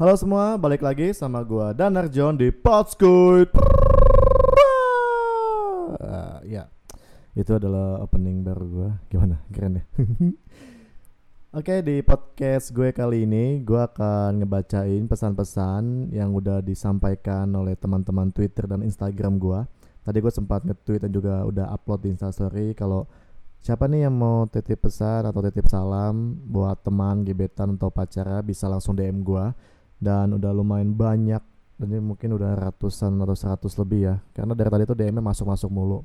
Halo 0.00 0.16
semua, 0.16 0.56
balik 0.56 0.80
lagi 0.80 1.12
sama 1.12 1.44
gua 1.44 1.76
Danar 1.76 2.08
John 2.08 2.32
di 2.32 2.48
Podscoot. 2.48 3.52
Uh, 5.92 6.40
ya, 6.48 6.72
itu 7.36 7.52
adalah 7.52 8.00
opening 8.00 8.40
baru 8.40 8.64
gua. 8.64 8.96
Gimana? 9.12 9.44
Keren 9.52 9.76
ya? 9.76 9.84
Oke, 11.60 11.84
di 11.84 12.00
podcast 12.00 12.72
gue 12.72 12.96
kali 12.96 13.28
ini 13.28 13.60
gue 13.60 13.76
akan 13.76 14.40
ngebacain 14.40 15.04
pesan-pesan 15.04 16.16
yang 16.16 16.32
udah 16.32 16.64
disampaikan 16.64 17.52
oleh 17.52 17.76
teman-teman 17.76 18.32
Twitter 18.32 18.64
dan 18.64 18.80
Instagram 18.80 19.36
gue. 19.36 19.60
Tadi 20.00 20.16
gue 20.16 20.32
sempat 20.32 20.64
nge-tweet 20.64 21.04
dan 21.04 21.12
juga 21.12 21.44
udah 21.44 21.76
upload 21.76 22.08
di 22.08 22.16
Instastory 22.16 22.72
kalau 22.72 23.04
siapa 23.60 23.84
nih 23.84 24.08
yang 24.08 24.16
mau 24.16 24.48
titip 24.48 24.80
pesan 24.80 25.28
atau 25.28 25.44
titip 25.44 25.68
salam 25.68 26.40
buat 26.48 26.80
teman, 26.80 27.20
gebetan 27.20 27.76
atau 27.76 27.92
pacara 27.92 28.40
bisa 28.40 28.64
langsung 28.64 28.96
DM 28.96 29.20
gue 29.20 29.76
dan 30.00 30.32
udah 30.34 30.50
lumayan 30.50 30.96
banyak 30.96 31.44
dan 31.76 31.86
ini 31.86 32.00
mungkin 32.00 32.34
udah 32.34 32.56
ratusan 32.56 33.20
atau 33.20 33.36
seratus 33.36 33.76
lebih 33.76 34.00
ya 34.08 34.16
karena 34.32 34.52
dari 34.56 34.68
tadi 34.72 34.82
tuh 34.88 34.96
DM-nya 34.96 35.22
masuk-masuk 35.22 35.70
mulu 35.70 36.02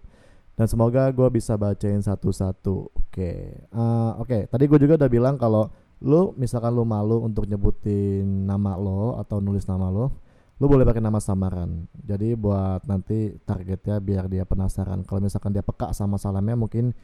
dan 0.56 0.72
semoga 0.72 1.12
gue 1.12 1.28
bisa 1.36 1.60
bacain 1.60 2.00
satu-satu. 2.00 2.88
Oke, 2.96 3.32
uh, 3.76 4.16
oke. 4.16 4.28
Okay. 4.28 4.42
Tadi 4.48 4.64
gue 4.72 4.80
juga 4.80 4.96
udah 4.96 5.12
bilang 5.12 5.36
kalau 5.36 5.68
lu 6.00 6.32
misalkan 6.40 6.72
lu 6.72 6.88
malu 6.88 7.28
untuk 7.28 7.44
nyebutin 7.44 8.24
nama 8.48 8.80
lo 8.80 9.20
atau 9.20 9.44
nulis 9.44 9.68
nama 9.68 9.92
lo, 9.92 10.16
lu 10.64 10.66
boleh 10.72 10.88
pakai 10.88 11.04
nama 11.04 11.20
samaran. 11.20 11.92
Jadi 11.92 12.40
buat 12.40 12.88
nanti 12.88 13.36
targetnya 13.44 14.00
biar 14.00 14.32
dia 14.32 14.48
penasaran. 14.48 15.04
Kalau 15.04 15.20
misalkan 15.20 15.52
dia 15.52 15.64
peka 15.64 15.92
sama 15.92 16.16
salamnya, 16.16 16.56
mungkin 16.56 16.96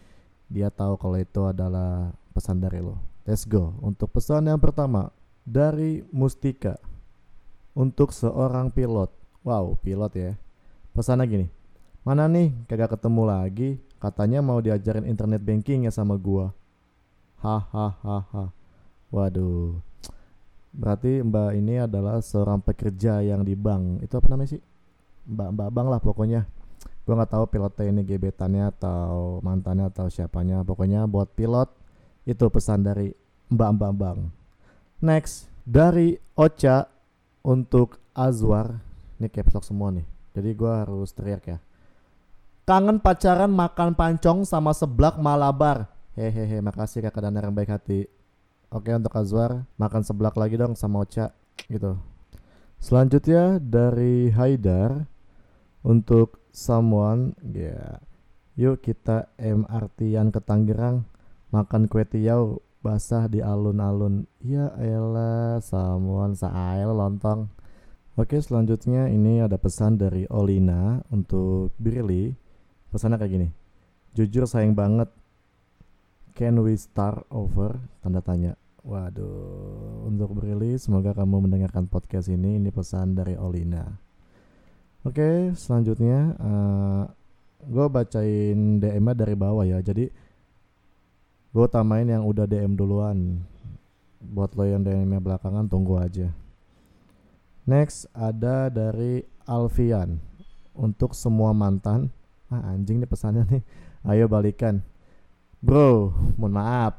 dia 0.47 0.71
tahu 0.71 0.95
kalau 0.95 1.19
itu 1.19 1.43
adalah 1.43 2.15
pesan 2.31 2.63
dari 2.63 2.79
lo. 2.79 3.03
Let's 3.27 3.43
go. 3.43 3.75
Untuk 3.83 4.15
pesan 4.15 4.47
yang 4.47 4.63
pertama 4.63 5.11
dari 5.45 6.05
Mustika 6.13 6.77
untuk 7.73 8.13
seorang 8.13 8.69
pilot. 8.69 9.09
Wow, 9.41 9.79
pilot 9.81 10.13
ya. 10.13 10.31
Pesannya 10.91 11.25
gini 11.25 11.47
Mana 12.01 12.25
nih 12.25 12.49
kagak 12.65 12.97
ketemu 12.97 13.23
lagi. 13.29 13.69
Katanya 14.01 14.41
mau 14.41 14.57
diajarin 14.57 15.05
internet 15.05 15.45
banking 15.45 15.85
ya 15.85 15.93
sama 15.93 16.17
gua. 16.17 16.49
Hahaha 17.37 18.49
Waduh. 19.13 19.77
Berarti 20.73 21.21
mbak 21.21 21.51
ini 21.53 21.85
adalah 21.85 22.17
seorang 22.25 22.57
pekerja 22.57 23.21
yang 23.21 23.45
di 23.45 23.53
bank. 23.53 24.01
Itu 24.01 24.17
apa 24.17 24.33
namanya 24.33 24.57
sih? 24.57 24.61
Mbak-mbak 25.29 25.69
bank 25.69 25.87
lah 25.93 26.01
pokoknya. 26.01 26.41
Gua 27.05 27.13
nggak 27.21 27.31
tahu 27.37 27.43
pilotnya 27.53 27.85
ini 27.93 28.01
gebetannya 28.01 28.73
atau 28.73 29.37
mantannya 29.45 29.93
atau 29.93 30.09
siapanya. 30.09 30.65
Pokoknya 30.65 31.05
buat 31.05 31.33
pilot 31.37 31.69
Itu 32.21 32.53
pesan 32.53 32.85
dari 32.85 33.13
mbak-mbak 33.49 33.93
bank 33.97 34.40
Next 35.01 35.49
Dari 35.65 36.15
Ocha 36.37 36.85
Untuk 37.41 37.97
Azwar 38.13 38.79
Ini 39.17 39.27
caps 39.27 39.53
lock 39.57 39.65
semua 39.65 39.89
nih 39.89 40.05
Jadi 40.37 40.49
gua 40.53 40.85
harus 40.85 41.09
teriak 41.11 41.43
ya 41.49 41.57
Kangen 42.61 43.01
pacaran 43.01 43.49
makan 43.49 43.97
pancong 43.97 44.45
sama 44.45 44.69
seblak 44.71 45.17
malabar. 45.17 45.89
Hehehe, 46.13 46.61
makasih 46.61 47.01
kakak 47.01 47.25
dan 47.25 47.35
yang 47.35 47.57
baik 47.57 47.73
hati. 47.73 48.05
Oke 48.69 48.93
untuk 48.93 49.11
Azwar, 49.17 49.65
makan 49.81 50.05
seblak 50.05 50.37
lagi 50.37 50.61
dong 50.61 50.77
sama 50.77 51.01
Ocha 51.01 51.33
gitu. 51.65 51.97
Selanjutnya 52.77 53.57
dari 53.57 54.29
Haidar 54.29 55.09
untuk 55.81 56.39
someone 56.53 57.33
ya. 57.49 57.75
Yeah. 57.75 57.93
Yuk 58.55 58.85
kita 58.85 59.33
MRT-an 59.41 60.29
ke 60.29 60.39
Tangerang 60.39 61.03
makan 61.49 61.89
kue 61.89 62.05
tiaw 62.05 62.55
basah 62.81 63.29
di 63.29 63.39
alun-alun. 63.39 64.27
Ya 64.41 64.73
elah, 64.77 65.61
someone 65.61 66.35
sael 66.35 66.91
lontong. 66.91 67.47
Oke, 68.19 68.41
selanjutnya 68.43 69.07
ini 69.07 69.39
ada 69.39 69.55
pesan 69.55 69.95
dari 69.95 70.27
Olina 70.27 70.99
untuk 71.13 71.71
Birli 71.79 72.35
pesannya 72.91 73.15
kayak 73.15 73.31
gini 73.31 73.49
jujur 74.11 74.43
sayang 74.47 74.75
banget. 74.75 75.07
Can 76.35 76.59
we 76.63 76.79
start 76.79 77.27
over? 77.31 77.79
Tanda 77.99 78.23
tanya. 78.23 78.55
Waduh 78.81 80.09
untuk 80.09 80.41
berilis 80.41 80.89
semoga 80.89 81.13
kamu 81.13 81.45
mendengarkan 81.47 81.85
podcast 81.85 82.31
ini. 82.31 82.57
Ini 82.57 82.73
pesan 82.73 83.13
dari 83.13 83.37
Olina. 83.37 83.85
Oke 85.05 85.53
selanjutnya 85.57 86.33
uh, 86.37 86.49
eh, 86.49 87.03
gue 87.65 87.85
bacain 87.91 88.81
DM 88.81 89.07
dari 89.13 89.35
bawah 89.37 89.65
ya. 89.67 89.79
Jadi 89.85 90.09
gue 91.51 91.67
tamain 91.67 92.07
yang 92.07 92.23
udah 92.23 92.47
DM 92.47 92.79
duluan. 92.79 93.43
Buat 94.21 94.55
lo 94.55 94.63
yang 94.63 94.85
DM-nya 94.85 95.19
belakangan 95.19 95.67
tunggu 95.67 95.99
aja. 95.99 96.31
Next 97.67 98.07
ada 98.15 98.71
dari 98.71 99.27
Alfian. 99.43 100.17
Untuk 100.71 101.11
semua 101.11 101.51
mantan. 101.51 102.07
Ah 102.47 102.71
anjing 102.71 103.03
nih 103.03 103.09
pesannya 103.09 103.43
nih. 103.47 103.63
Ayo 104.07 104.31
balikan. 104.31 104.79
Bro 105.61 106.15
mohon 106.39 106.55
maaf. 106.55 106.97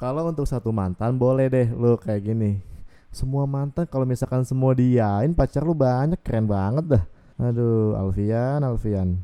Kalau 0.00 0.32
untuk 0.32 0.48
satu 0.48 0.72
mantan 0.72 1.18
boleh 1.20 1.50
deh 1.52 1.68
lu 1.74 1.98
kayak 1.98 2.24
gini. 2.32 2.62
Semua 3.10 3.44
mantan 3.44 3.84
kalau 3.90 4.06
misalkan 4.06 4.46
semua 4.46 4.72
diain 4.72 5.34
pacar 5.34 5.66
lu 5.66 5.74
banyak 5.74 6.22
keren 6.22 6.46
banget 6.46 6.98
dah. 6.98 7.04
Aduh 7.36 7.98
Alfian 7.98 8.62
Alfian. 8.62 9.20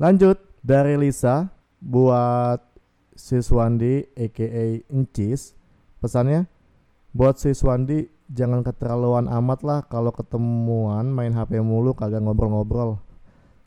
Lanjut 0.00 0.40
dari 0.64 0.98
Lisa 0.98 1.46
buat 1.78 2.58
Siswandi 3.18 4.06
aka 4.14 4.78
Encis 4.94 5.58
pesannya 5.98 6.46
buat 7.10 7.34
Siswandi 7.34 8.06
jangan 8.30 8.62
keterlaluan 8.62 9.26
amat 9.26 9.60
lah 9.66 9.80
kalau 9.90 10.14
ketemuan 10.14 11.10
main 11.10 11.34
HP 11.34 11.58
mulu 11.58 11.98
kagak 11.98 12.22
ngobrol-ngobrol. 12.22 13.02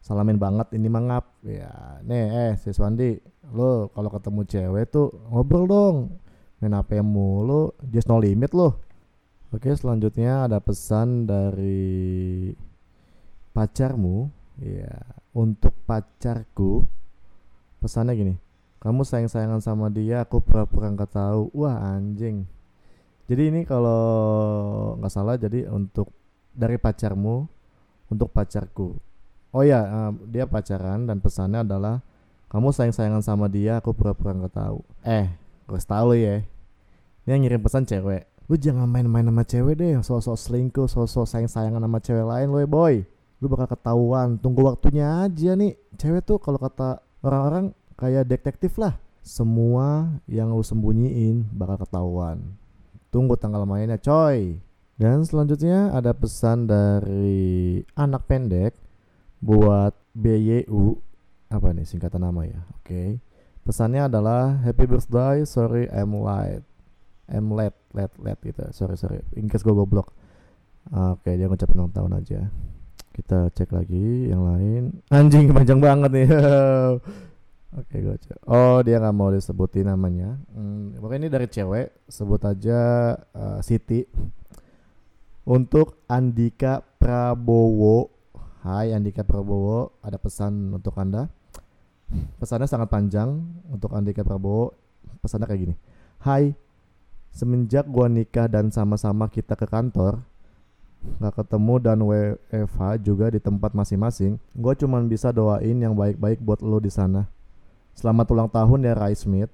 Salamin 0.01 0.39
banget 0.39 0.71
ini 0.73 0.87
mangap 0.89 1.29
ya 1.45 1.99
nih 2.01 2.25
eh 2.49 2.53
si 2.57 2.73
Swandi 2.73 3.21
lo 3.53 3.91
kalau 3.93 4.09
ketemu 4.09 4.41
cewek 4.47 4.85
tuh 4.87 5.11
ngobrol 5.29 5.67
dong. 5.67 5.97
Main 6.63 6.73
HP 6.73 7.03
mulu 7.03 7.75
just 7.91 8.07
no 8.07 8.17
limit 8.23 8.55
lo 8.55 8.79
oke 9.51 9.67
selanjutnya 9.67 10.47
ada 10.47 10.63
pesan 10.63 11.27
dari 11.27 12.55
pacarmu. 13.51 14.31
Ya 14.61 14.93
untuk 15.33 15.73
pacarku 15.89 16.85
pesannya 17.81 18.13
gini 18.13 18.33
kamu 18.81 19.05
sayang-sayangan 19.05 19.61
sama 19.61 19.93
dia 19.93 20.25
aku 20.25 20.41
pura-pura 20.41 20.89
nggak 20.89 21.13
tahu. 21.13 21.53
Wah 21.53 21.77
anjing. 21.93 22.49
Jadi 23.29 23.53
ini 23.53 23.61
kalau 23.61 24.97
nggak 24.97 25.13
salah 25.13 25.37
jadi 25.37 25.69
untuk 25.69 26.09
dari 26.49 26.81
pacarmu 26.81 27.45
untuk 28.09 28.33
pacarku. 28.33 28.97
Oh 29.53 29.61
ya 29.61 29.85
uh, 29.85 30.11
dia 30.25 30.49
pacaran 30.49 31.05
dan 31.05 31.21
pesannya 31.21 31.61
adalah 31.61 32.01
kamu 32.49 32.73
sayang-sayangan 32.73 33.21
sama 33.21 33.45
dia 33.45 33.77
aku 33.77 33.93
pura-pura 33.93 34.33
nggak 34.33 34.57
tahu. 34.57 34.81
Eh 35.05 35.29
gue 35.69 35.79
tahu 35.85 36.17
ya. 36.17 36.41
Dia 37.29 37.37
ngirim 37.37 37.61
pesan 37.61 37.85
cewek. 37.85 38.25
Lu 38.49 38.57
jangan 38.57 38.89
main-main 38.89 39.29
sama 39.29 39.45
cewek 39.45 39.77
deh 39.77 40.01
sosok 40.01 40.35
selingkuh 40.35 40.89
sosok 40.89 41.29
sayang-sayangan 41.29 41.85
sama 41.85 42.01
cewek 42.01 42.25
lain 42.25 42.49
lo 42.49 42.65
boy. 42.65 43.05
Lu 43.37 43.45
bakal 43.45 43.77
ketahuan. 43.77 44.41
Tunggu 44.41 44.65
waktunya 44.65 45.21
aja 45.21 45.53
nih. 45.53 45.77
Cewek 46.01 46.25
tuh 46.25 46.41
kalau 46.41 46.57
kata 46.57 47.05
orang-orang 47.21 47.77
kayak 47.99 48.27
detektif 48.27 48.75
lah. 48.77 48.97
Semua 49.21 50.17
yang 50.25 50.51
lu 50.51 50.65
sembunyiin 50.65 51.45
bakal 51.53 51.85
ketahuan. 51.85 52.41
Tunggu 53.13 53.37
tanggal 53.37 53.67
mainnya 53.69 54.01
coy. 54.01 54.57
Dan 55.01 55.25
selanjutnya 55.25 55.89
ada 55.93 56.13
pesan 56.13 56.69
dari 56.69 57.81
anak 57.97 58.29
pendek 58.29 58.77
buat 59.41 59.97
BYU 60.13 61.01
apa 61.49 61.73
nih 61.73 61.89
singkatan 61.89 62.21
nama 62.21 62.45
ya? 62.45 62.61
Oke. 62.77 62.85
Okay. 62.85 63.09
pesannya 63.61 64.09
adalah 64.09 64.57
happy 64.65 64.89
birthday 64.89 65.45
sorry 65.45 65.85
I'm 65.93 66.17
late. 66.17 66.65
I'm 67.29 67.53
late 67.53 67.77
late 67.93 68.13
late 68.17 68.41
gitu. 68.41 68.65
Sorry 68.73 68.97
sorry. 68.97 69.21
Inggris 69.37 69.61
gue 69.61 69.73
goblok. 69.73 70.13
Oke 70.89 71.29
okay, 71.29 71.33
dia 71.37 71.45
ngucapin 71.45 71.77
ulang 71.81 71.93
tahun 71.93 72.17
aja. 72.17 72.49
Kita 73.11 73.53
cek 73.53 73.73
lagi 73.73 74.29
yang 74.29 74.45
lain. 74.45 75.01
Anjing 75.13 75.49
panjang 75.53 75.81
banget 75.81 76.09
nih 76.13 76.27
oke 77.77 77.87
okay, 77.87 78.35
oh 78.47 78.79
dia 78.83 78.99
nggak 78.99 79.15
mau 79.15 79.29
disebutin 79.31 79.87
namanya 79.87 80.35
hmm, 80.51 80.99
pokoknya 80.99 81.19
ini 81.27 81.29
dari 81.31 81.47
cewek 81.47 82.07
sebut 82.09 82.41
aja 82.43 82.79
uh, 83.31 83.59
Siti 83.63 84.03
untuk 85.47 86.03
Andika 86.07 86.83
Prabowo 87.01 88.21
Hai 88.61 88.93
Andika 88.93 89.25
Prabowo, 89.25 89.97
ada 90.05 90.21
pesan 90.21 90.69
untuk 90.69 90.93
Anda. 90.93 91.25
Pesannya 92.37 92.69
sangat 92.69 92.93
panjang 92.93 93.41
untuk 93.73 93.89
Andika 93.97 94.21
Prabowo. 94.21 94.77
Pesannya 95.17 95.49
kayak 95.49 95.61
gini. 95.65 95.75
Hai, 96.21 96.53
semenjak 97.33 97.89
gua 97.89 98.05
nikah 98.05 98.45
dan 98.45 98.69
sama-sama 98.69 99.25
kita 99.33 99.57
ke 99.57 99.65
kantor, 99.65 100.21
nggak 101.17 101.41
ketemu 101.41 101.75
dan 101.81 101.97
WFH 102.05 103.01
juga 103.01 103.33
di 103.33 103.41
tempat 103.41 103.73
masing-masing, 103.73 104.37
gue 104.37 104.73
cuman 104.77 105.09
bisa 105.09 105.33
doain 105.33 105.81
yang 105.81 105.97
baik-baik 105.97 106.37
buat 106.37 106.61
lo 106.61 106.77
di 106.77 106.93
sana. 106.93 107.25
Selamat 107.91 108.27
ulang 108.31 108.47
tahun 108.47 108.87
ya 108.87 108.93
Rai 108.95 109.15
Smith. 109.19 109.51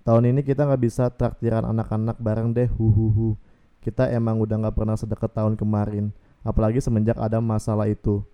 Tahun 0.00 0.24
ini 0.24 0.40
kita 0.40 0.64
nggak 0.64 0.80
bisa 0.80 1.12
traktiran 1.12 1.68
anak-anak 1.68 2.16
bareng 2.16 2.56
deh, 2.56 2.68
huhuhu. 2.72 3.36
kita 3.80 4.12
emang 4.12 4.36
udah 4.40 4.60
nggak 4.60 4.76
pernah 4.76 4.96
sedekat 4.96 5.32
tahun 5.32 5.56
kemarin. 5.56 6.12
Apalagi 6.40 6.80
semenjak 6.80 7.20
ada 7.20 7.40
masalah 7.40 7.88
itu. 7.88 8.24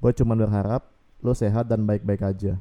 Gue 0.00 0.12
cuma 0.12 0.36
berharap 0.36 0.84
lo 1.24 1.32
sehat 1.32 1.68
dan 1.68 1.88
baik-baik 1.88 2.20
aja. 2.20 2.60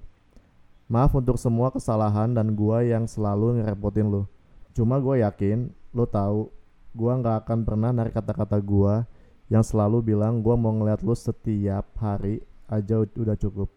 Maaf 0.88 1.12
untuk 1.18 1.36
semua 1.36 1.72
kesalahan 1.72 2.32
dan 2.32 2.56
gue 2.56 2.78
yang 2.92 3.04
selalu 3.08 3.60
ngerepotin 3.60 4.08
lo. 4.08 4.32
Cuma 4.72 5.00
gue 5.04 5.20
yakin 5.24 5.72
lo 5.92 6.08
tahu 6.08 6.48
gue 6.96 7.12
nggak 7.12 7.44
akan 7.44 7.60
pernah 7.68 7.92
narik 7.92 8.16
kata-kata 8.16 8.56
gue 8.64 9.04
yang 9.52 9.64
selalu 9.64 10.16
bilang 10.16 10.40
gue 10.40 10.56
mau 10.56 10.72
ngeliat 10.72 11.04
lo 11.04 11.12
setiap 11.12 11.92
hari 12.00 12.40
aja 12.72 13.04
udah 13.04 13.36
cukup. 13.36 13.68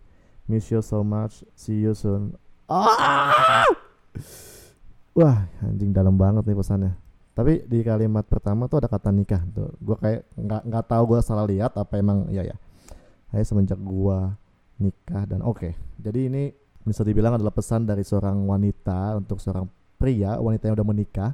Miss 0.48 0.72
you 0.72 0.80
so 0.80 1.04
much. 1.04 1.44
See 1.52 1.84
you 1.84 1.92
soon. 1.92 2.32
Ah! 2.72 3.68
Wah, 5.12 5.44
anjing 5.60 5.92
dalam 5.92 6.16
banget 6.16 6.48
nih 6.48 6.56
pesannya. 6.56 6.92
Tapi 7.36 7.68
di 7.68 7.84
kalimat 7.84 8.26
pertama 8.26 8.66
tuh 8.66 8.82
ada 8.82 8.88
kata 8.88 9.12
nikah 9.12 9.44
tuh. 9.52 9.70
Gue 9.78 9.94
kayak 10.00 10.26
nggak 10.34 10.62
nggak 10.66 10.84
tahu 10.88 11.02
gue 11.14 11.20
salah 11.22 11.44
lihat 11.46 11.76
apa 11.76 12.00
emang 12.00 12.26
ya 12.32 12.42
ya. 12.42 12.56
Kayak 13.30 13.46
semenjak 13.46 13.78
gue 13.78 14.18
nikah 14.80 15.22
dan 15.28 15.44
oke. 15.44 15.60
Okay. 15.60 15.72
Jadi 16.00 16.32
ini 16.32 16.50
bisa 16.82 17.04
dibilang 17.04 17.36
adalah 17.36 17.52
pesan 17.52 17.84
dari 17.84 18.02
seorang 18.02 18.42
wanita 18.48 19.20
untuk 19.20 19.38
seorang 19.38 19.68
pria 20.00 20.40
wanita 20.40 20.72
yang 20.72 20.76
udah 20.80 20.88
menikah. 20.88 21.30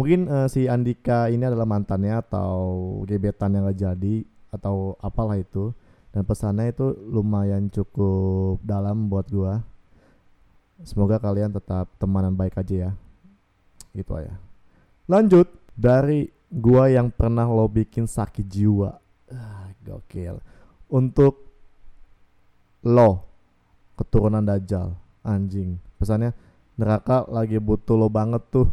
Mungkin 0.00 0.28
uh, 0.28 0.48
si 0.48 0.64
Andika 0.64 1.28
ini 1.28 1.44
adalah 1.44 1.68
mantannya 1.68 2.20
atau 2.20 2.58
gebetan 3.04 3.52
yang 3.52 3.68
gak 3.68 3.80
jadi 3.80 4.16
atau 4.54 4.96
apalah 5.02 5.36
itu. 5.36 5.76
Dan 6.16 6.24
pesannya 6.24 6.72
itu 6.72 6.96
lumayan 7.12 7.68
cukup 7.68 8.64
dalam 8.64 9.12
buat 9.12 9.28
gua. 9.28 9.60
Semoga 10.80 11.20
kalian 11.20 11.52
tetap 11.52 11.92
temanan 12.00 12.32
baik 12.32 12.56
aja 12.56 12.88
ya. 12.88 12.96
Gitu 13.92 14.16
aja. 14.16 14.40
Lanjut 15.12 15.44
dari 15.76 16.32
gua 16.48 16.88
yang 16.88 17.12
pernah 17.12 17.44
lo 17.44 17.68
bikin 17.68 18.08
sakit 18.08 18.48
jiwa. 18.48 18.96
Ah, 19.28 19.68
gokil. 19.84 20.40
Untuk 20.88 21.52
lo 22.80 23.28
keturunan 24.00 24.40
dajjal 24.40 24.96
anjing. 25.20 25.76
Pesannya 26.00 26.32
neraka 26.80 27.28
lagi 27.28 27.60
butuh 27.60 27.92
lo 27.92 28.08
banget 28.08 28.40
tuh. 28.48 28.72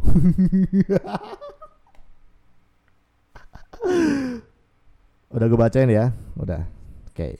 Udah 5.36 5.44
gue 5.44 5.60
bacain 5.60 5.92
ya? 5.92 6.08
Udah 6.40 6.83
oke 7.14 7.30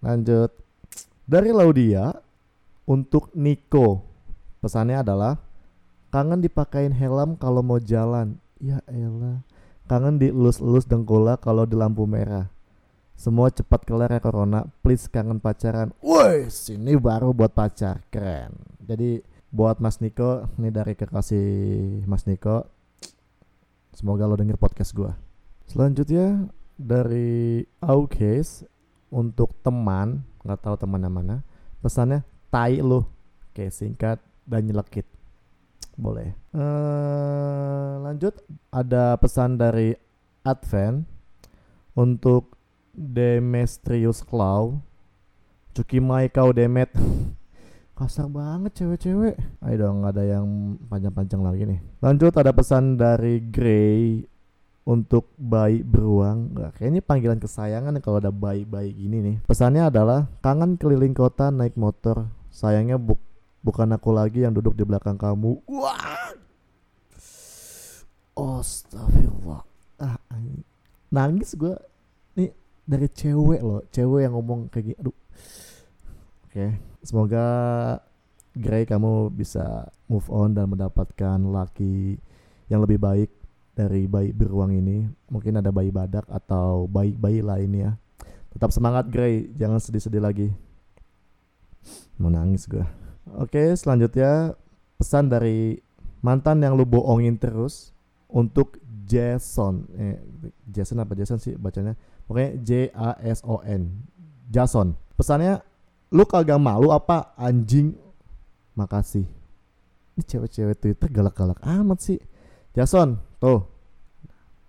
lanjut 0.00 0.48
dari 1.28 1.52
Laudia 1.52 2.16
untuk 2.88 3.28
Nico 3.36 4.00
pesannya 4.64 5.04
adalah 5.04 5.36
Kangen 6.10 6.42
dipakein 6.42 6.90
helm 6.90 7.38
kalau 7.38 7.62
mau 7.62 7.78
jalan. 7.78 8.34
Ya 8.58 8.82
elah. 8.90 9.46
Kangen 9.86 10.18
dielus-elus 10.18 10.82
dengkula 10.90 11.38
kalau 11.38 11.62
di 11.62 11.78
lampu 11.78 12.02
merah. 12.02 12.50
Semua 13.14 13.46
cepat 13.54 13.86
kelar 13.86 14.10
ya 14.10 14.18
corona. 14.18 14.66
Please 14.82 15.06
kangen 15.06 15.38
pacaran. 15.38 15.94
Woi, 16.02 16.50
sini 16.50 16.98
baru 16.98 17.30
buat 17.30 17.54
pacar. 17.54 18.02
Keren. 18.10 18.58
Jadi 18.82 19.22
buat 19.54 19.78
Mas 19.78 20.02
Niko, 20.02 20.50
ini 20.58 20.74
dari 20.74 20.98
kekasih 20.98 21.46
Mas 22.10 22.26
Niko. 22.26 22.66
Semoga 23.94 24.26
lo 24.26 24.34
denger 24.34 24.58
podcast 24.58 24.90
gua. 24.90 25.14
Selanjutnya 25.70 26.50
dari 26.74 27.62
Aukes 27.78 28.66
untuk 29.10 29.52
teman, 29.60 30.22
nggak 30.46 30.60
tahu 30.62 30.74
teman 30.78 31.04
mana. 31.10 31.42
Pesannya 31.82 32.22
tai 32.48 32.78
lo. 32.80 33.06
Oke, 33.50 33.68
singkat 33.68 34.22
dan 34.46 34.64
nyelekit 34.64 35.04
boleh. 36.00 36.32
Uh, 36.54 38.00
lanjut 38.06 38.32
ada 38.72 39.18
pesan 39.20 39.60
dari 39.60 39.92
Advent 40.46 41.04
untuk 41.92 42.56
Demetrius 42.96 44.24
Clow. 44.24 44.80
Cuki 45.76 46.02
Mai 46.02 46.26
kau 46.32 46.50
Demet. 46.50 46.90
Kasar 48.00 48.32
banget 48.32 48.80
cewek-cewek. 48.80 49.36
Ayo 49.60 49.76
dong 49.76 50.08
ada 50.08 50.24
yang 50.24 50.80
panjang-panjang 50.88 51.44
lagi 51.44 51.68
nih. 51.68 51.80
Lanjut 52.00 52.32
ada 52.32 52.48
pesan 52.48 52.96
dari 52.96 53.44
Grey 53.44 54.24
untuk 54.84 55.30
bayi 55.36 55.84
beruang. 55.84 56.56
Gak, 56.56 56.80
kayaknya 56.80 57.02
panggilan 57.04 57.40
kesayangan 57.40 57.98
kalau 58.00 58.18
ada 58.18 58.32
bayi-bayi 58.32 58.96
gini 58.96 59.18
nih. 59.20 59.36
Pesannya 59.44 59.88
adalah 59.88 60.28
kangen 60.40 60.80
keliling 60.80 61.12
kota 61.12 61.52
naik 61.52 61.76
motor. 61.76 62.30
Sayangnya 62.50 62.98
buk 62.98 63.20
bukan 63.60 63.92
aku 63.92 64.10
lagi 64.16 64.44
yang 64.44 64.56
duduk 64.56 64.72
di 64.72 64.84
belakang 64.88 65.20
kamu 65.20 65.60
wah 65.68 66.32
Astagfirullah 68.40 69.60
ah, 70.00 70.16
nangis 71.12 71.52
gue 71.52 71.76
nih 72.40 72.50
dari 72.88 73.08
cewek 73.12 73.60
loh 73.60 73.84
cewek 73.92 74.24
yang 74.24 74.32
ngomong 74.32 74.72
kayak 74.72 74.92
gini 74.92 74.96
aduh 74.96 75.12
oke 75.12 75.20
okay. 76.48 76.80
semoga 77.04 77.46
Grey 78.50 78.88
kamu 78.88 79.30
bisa 79.30 79.92
move 80.10 80.26
on 80.32 80.56
dan 80.56 80.66
mendapatkan 80.72 81.38
laki 81.38 82.18
yang 82.72 82.80
lebih 82.82 82.98
baik 82.98 83.30
dari 83.86 84.04
bayi 84.04 84.36
beruang 84.36 84.76
ini 84.76 85.08
mungkin 85.32 85.56
ada 85.56 85.72
bayi 85.72 85.88
badak 85.88 86.28
atau 86.28 86.84
bayi-bayi 86.84 87.40
lainnya 87.40 87.96
tetap 88.52 88.68
semangat 88.76 89.08
Grey 89.08 89.48
jangan 89.56 89.80
sedih-sedih 89.80 90.20
lagi 90.20 90.48
mau 92.20 92.28
nangis 92.28 92.68
gue 92.68 93.00
Oke, 93.38 93.70
selanjutnya 93.78 94.58
pesan 94.98 95.30
dari 95.30 95.78
mantan 96.18 96.64
yang 96.66 96.74
lu 96.74 96.82
bohongin 96.82 97.38
terus 97.38 97.94
untuk 98.26 98.82
Jason. 99.06 99.86
Eh, 99.94 100.18
Jason 100.66 100.98
apa 100.98 101.14
Jason 101.14 101.38
sih 101.38 101.54
bacanya? 101.54 101.94
Pokoknya 102.26 102.50
J 102.62 102.70
A 102.90 103.14
S 103.22 103.46
O 103.46 103.62
N. 103.62 104.02
Jason. 104.50 104.98
Pesannya 105.14 105.62
lu 106.10 106.26
kagak 106.26 106.58
malu 106.58 106.90
apa 106.90 107.34
anjing? 107.38 107.94
Makasih. 108.74 109.26
Ini 110.18 110.22
cewek-cewek 110.26 110.76
Twitter 110.78 111.08
galak-galak 111.10 111.62
amat 111.62 112.02
sih. 112.02 112.18
Jason, 112.74 113.18
tuh. 113.38 113.66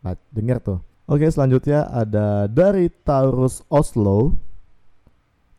Nah, 0.01 0.17
denger 0.33 0.57
tuh. 0.61 0.79
Oke, 1.05 1.29
selanjutnya 1.29 1.89
ada 1.89 2.45
dari 2.45 2.89
Taurus 2.89 3.61
Oslo 3.69 4.37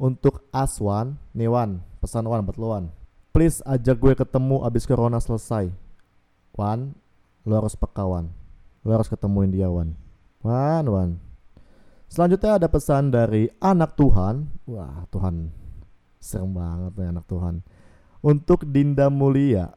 untuk 0.03 0.47
Aswan 0.51 1.15
Newan 1.31 1.83
pesan 2.03 2.27
Wan 2.27 2.43
buat 2.43 2.59
lo 2.59 2.75
Wan. 2.75 2.91
Please 3.31 3.63
ajak 3.63 3.97
gue 4.03 4.13
ketemu 4.19 4.67
abis 4.67 4.85
corona 4.85 5.23
selesai. 5.23 5.71
Wan 6.59 6.93
lo 7.47 7.55
harus 7.55 7.79
peka 7.79 8.03
Wan. 8.03 8.29
Lo 8.83 8.91
harus 8.99 9.07
ketemuin 9.07 9.55
dia 9.55 9.71
Wan. 9.71 9.95
Wan 10.43 10.85
Wan. 10.91 11.11
Selanjutnya 12.11 12.59
ada 12.59 12.69
pesan 12.69 13.15
dari 13.15 13.49
anak 13.63 13.95
Tuhan. 13.95 14.51
Wah 14.67 15.07
Tuhan. 15.15 15.49
Serem 16.19 16.53
banget 16.53 16.93
nih 16.99 17.09
anak 17.15 17.25
Tuhan. 17.31 17.63
Untuk 18.21 18.67
Dinda 18.69 19.09
Mulia. 19.09 19.73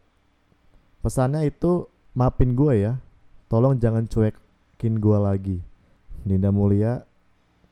Pesannya 1.00 1.46
itu 1.46 1.86
maafin 2.18 2.58
gue 2.58 2.74
ya. 2.82 2.94
Tolong 3.48 3.78
jangan 3.78 4.10
cuekin 4.86 5.02
gue 5.02 5.18
lagi. 5.18 5.58
Dinda 6.22 6.54
Mulia 6.54 7.02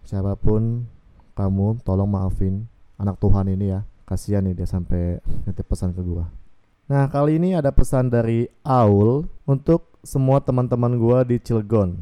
siapa 0.01 0.33
pun 0.33 0.89
kamu 1.37 1.85
tolong 1.85 2.09
maafin 2.09 2.65
anak 2.97 3.21
Tuhan 3.21 3.53
ini 3.53 3.69
ya. 3.69 3.85
Kasihan 4.09 4.41
nih 4.41 4.57
dia 4.57 4.65
sampai 4.65 5.21
nitip 5.45 5.69
pesan 5.69 5.93
ke 5.93 6.01
gua. 6.01 6.25
Nah 6.89 7.05
kali 7.13 7.37
ini 7.37 7.53
ada 7.53 7.69
pesan 7.69 8.09
dari 8.09 8.49
Aul 8.65 9.29
untuk 9.45 9.93
semua 10.01 10.41
teman-teman 10.41 10.97
gua 10.97 11.21
di 11.21 11.37
Cilegon. 11.37 12.01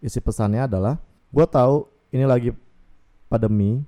Isi 0.00 0.16
pesannya 0.24 0.64
adalah 0.64 0.96
gua 1.28 1.44
tahu 1.44 1.84
ini 2.08 2.24
lagi 2.24 2.50
pandemi. 3.28 3.84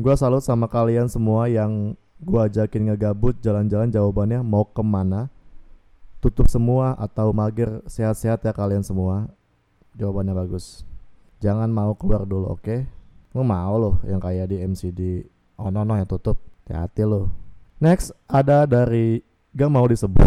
Gua 0.00 0.16
salut 0.16 0.40
sama 0.40 0.72
kalian 0.72 1.12
semua 1.12 1.52
yang 1.52 1.92
gua 2.16 2.48
ajakin 2.48 2.88
ngegabut 2.88 3.36
jalan-jalan 3.44 3.92
jawabannya 3.92 4.40
mau 4.40 4.64
ke 4.64 4.80
mana 4.80 5.28
tutup 6.18 6.50
semua 6.50 6.98
atau 6.98 7.30
mager 7.30 7.82
sehat-sehat 7.86 8.42
ya 8.42 8.50
kalian 8.50 8.82
semua? 8.82 9.30
Jawabannya 9.94 10.34
bagus. 10.34 10.82
Jangan 11.38 11.70
mau 11.70 11.94
keluar 11.94 12.26
dulu 12.26 12.54
oke? 12.54 12.62
Okay? 12.62 12.80
mau 13.38 13.78
loh 13.78 14.02
yang 14.02 14.18
kayak 14.18 14.50
di 14.50 14.58
MCD 14.58 15.22
oh 15.62 15.70
no 15.70 15.86
no 15.86 15.94
yang 15.94 16.10
tutup. 16.10 16.42
Hati-hati 16.66 17.06
lo 17.06 17.30
next 17.78 18.10
ada 18.26 18.66
dari 18.66 19.22
gak 19.54 19.70
mau 19.70 19.86
disebut. 19.86 20.26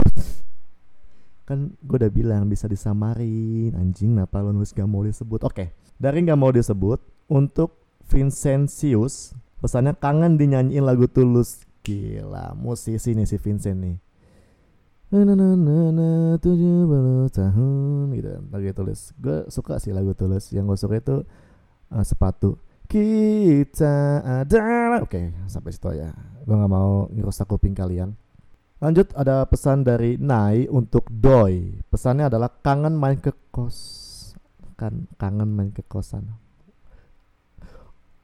Kan 1.44 1.76
gue 1.84 1.98
udah 2.00 2.12
bilang 2.12 2.48
bisa 2.48 2.72
disamarin. 2.72 3.76
Anjing 3.76 4.16
kenapa 4.16 4.40
lo 4.40 4.56
nulis 4.56 4.72
gak 4.72 4.88
mau 4.88 5.04
disebut? 5.04 5.44
Oke 5.44 5.52
okay. 5.52 5.68
dari 6.00 6.24
gak 6.24 6.40
mau 6.40 6.56
disebut 6.56 7.04
untuk 7.28 7.76
Vincentius 8.08 9.36
pesannya 9.60 9.92
kangen 10.00 10.40
dinyanyiin 10.40 10.88
lagu 10.88 11.12
tulus. 11.12 11.68
Gila 11.82 12.56
musisi 12.56 13.18
nih 13.18 13.26
si 13.26 13.42
Vincent 13.42 13.82
nih 13.82 14.11
na 15.12 15.36
na 15.36 15.36
na 15.36 15.78
na 15.92 16.10
tujuh 16.40 16.88
puluh 16.88 17.28
tahun 17.28 18.16
gitu 18.16 18.32
lagu 18.48 18.72
tulus 18.72 19.12
gue 19.20 19.44
suka 19.52 19.76
sih 19.76 19.92
lagu 19.92 20.16
tulus 20.16 20.48
yang 20.56 20.64
gue 20.72 20.80
suka 20.80 21.04
itu 21.04 21.28
uh, 21.92 22.04
sepatu 22.08 22.56
kita 22.88 24.24
adalah 24.24 25.04
oke 25.04 25.12
okay, 25.12 25.36
sampai 25.52 25.76
situ 25.76 25.92
ya 26.00 26.16
gue 26.48 26.56
nggak 26.56 26.72
mau 26.72 27.12
ngerusak 27.12 27.44
kuping 27.44 27.76
kalian 27.76 28.16
Lanjut 28.82 29.14
ada 29.14 29.46
pesan 29.46 29.86
dari 29.86 30.18
Nai 30.18 30.66
untuk 30.66 31.06
Doi. 31.14 31.86
Pesannya 31.94 32.34
adalah 32.34 32.50
kangen 32.50 32.98
main 32.98 33.14
ke 33.14 33.30
kos. 33.54 33.78
Kan 34.74 35.06
kangen 35.22 35.54
main 35.54 35.70
ke 35.70 35.86
kosan. 35.86 36.34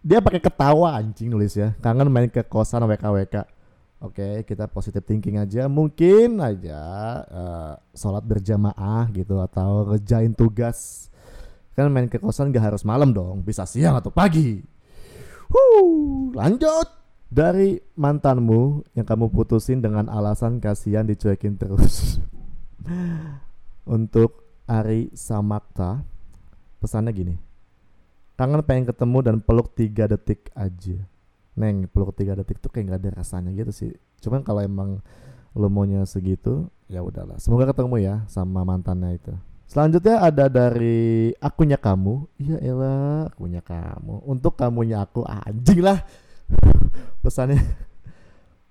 Dia 0.01 0.17
pakai 0.17 0.41
ketawa 0.41 0.97
anjing 0.97 1.29
nulis 1.29 1.53
ya. 1.53 1.77
Kangen 1.77 2.09
main 2.09 2.33
ke 2.33 2.41
kosan 2.41 2.81
WKWK. 2.89 3.45
Oke, 3.97 4.45
kita 4.45 4.69
positive 4.69 5.01
thinking 5.01 5.41
aja. 5.41 5.65
Mungkin 5.65 6.37
aja 6.37 6.81
uh, 7.25 7.73
sholat 7.97 8.21
berjamaah 8.21 9.09
gitu 9.09 9.41
atau 9.41 9.89
ngerjain 9.89 10.37
tugas. 10.37 11.09
Kan 11.73 11.89
main 11.89 12.05
ke 12.05 12.21
kosan 12.21 12.53
gak 12.53 12.73
harus 12.73 12.85
malam 12.85 13.09
dong, 13.09 13.41
bisa 13.41 13.65
siang 13.65 13.97
atau 13.97 14.13
pagi. 14.13 14.61
Huh, 15.49 16.29
lanjut 16.37 16.89
dari 17.27 17.81
mantanmu 17.97 18.85
yang 18.93 19.05
kamu 19.07 19.33
putusin 19.33 19.81
dengan 19.81 20.05
alasan 20.13 20.61
kasihan 20.61 21.05
dicuekin 21.05 21.57
terus. 21.57 22.21
Untuk 23.97 24.45
Ari 24.69 25.09
Samakta, 25.17 26.05
pesannya 26.77 27.11
gini. 27.17 27.35
Kangen 28.37 28.61
pengen 28.61 28.85
ketemu 28.85 29.17
dan 29.25 29.35
peluk 29.41 29.73
tiga 29.73 30.05
detik 30.05 30.53
aja. 30.53 31.01
Neng, 31.57 31.89
peluk 31.89 32.13
tiga 32.13 32.37
detik 32.37 32.61
tuh 32.61 32.69
kayak 32.69 32.93
gak 32.93 32.99
ada 33.01 33.09
rasanya 33.19 33.49
gitu 33.51 33.73
sih. 33.73 33.91
Cuman 34.21 34.45
kalau 34.45 34.61
emang 34.61 35.01
lo 35.57 35.67
maunya 35.73 36.05
segitu, 36.05 36.69
ya 36.85 37.01
udahlah. 37.01 37.41
Semoga 37.41 37.73
ketemu 37.73 37.97
ya 37.97 38.15
sama 38.29 38.61
mantannya 38.61 39.17
itu. 39.17 39.33
Selanjutnya 39.67 40.23
ada 40.23 40.47
dari 40.47 41.33
akunya 41.43 41.75
kamu. 41.75 42.29
Iya 42.39 42.57
elah, 42.61 43.27
akunya 43.27 43.59
kamu. 43.59 44.23
Untuk 44.23 44.55
kamunya 44.55 45.03
aku 45.03 45.27
anjing 45.27 45.83
lah. 45.83 46.05
Pesannya 47.25 47.59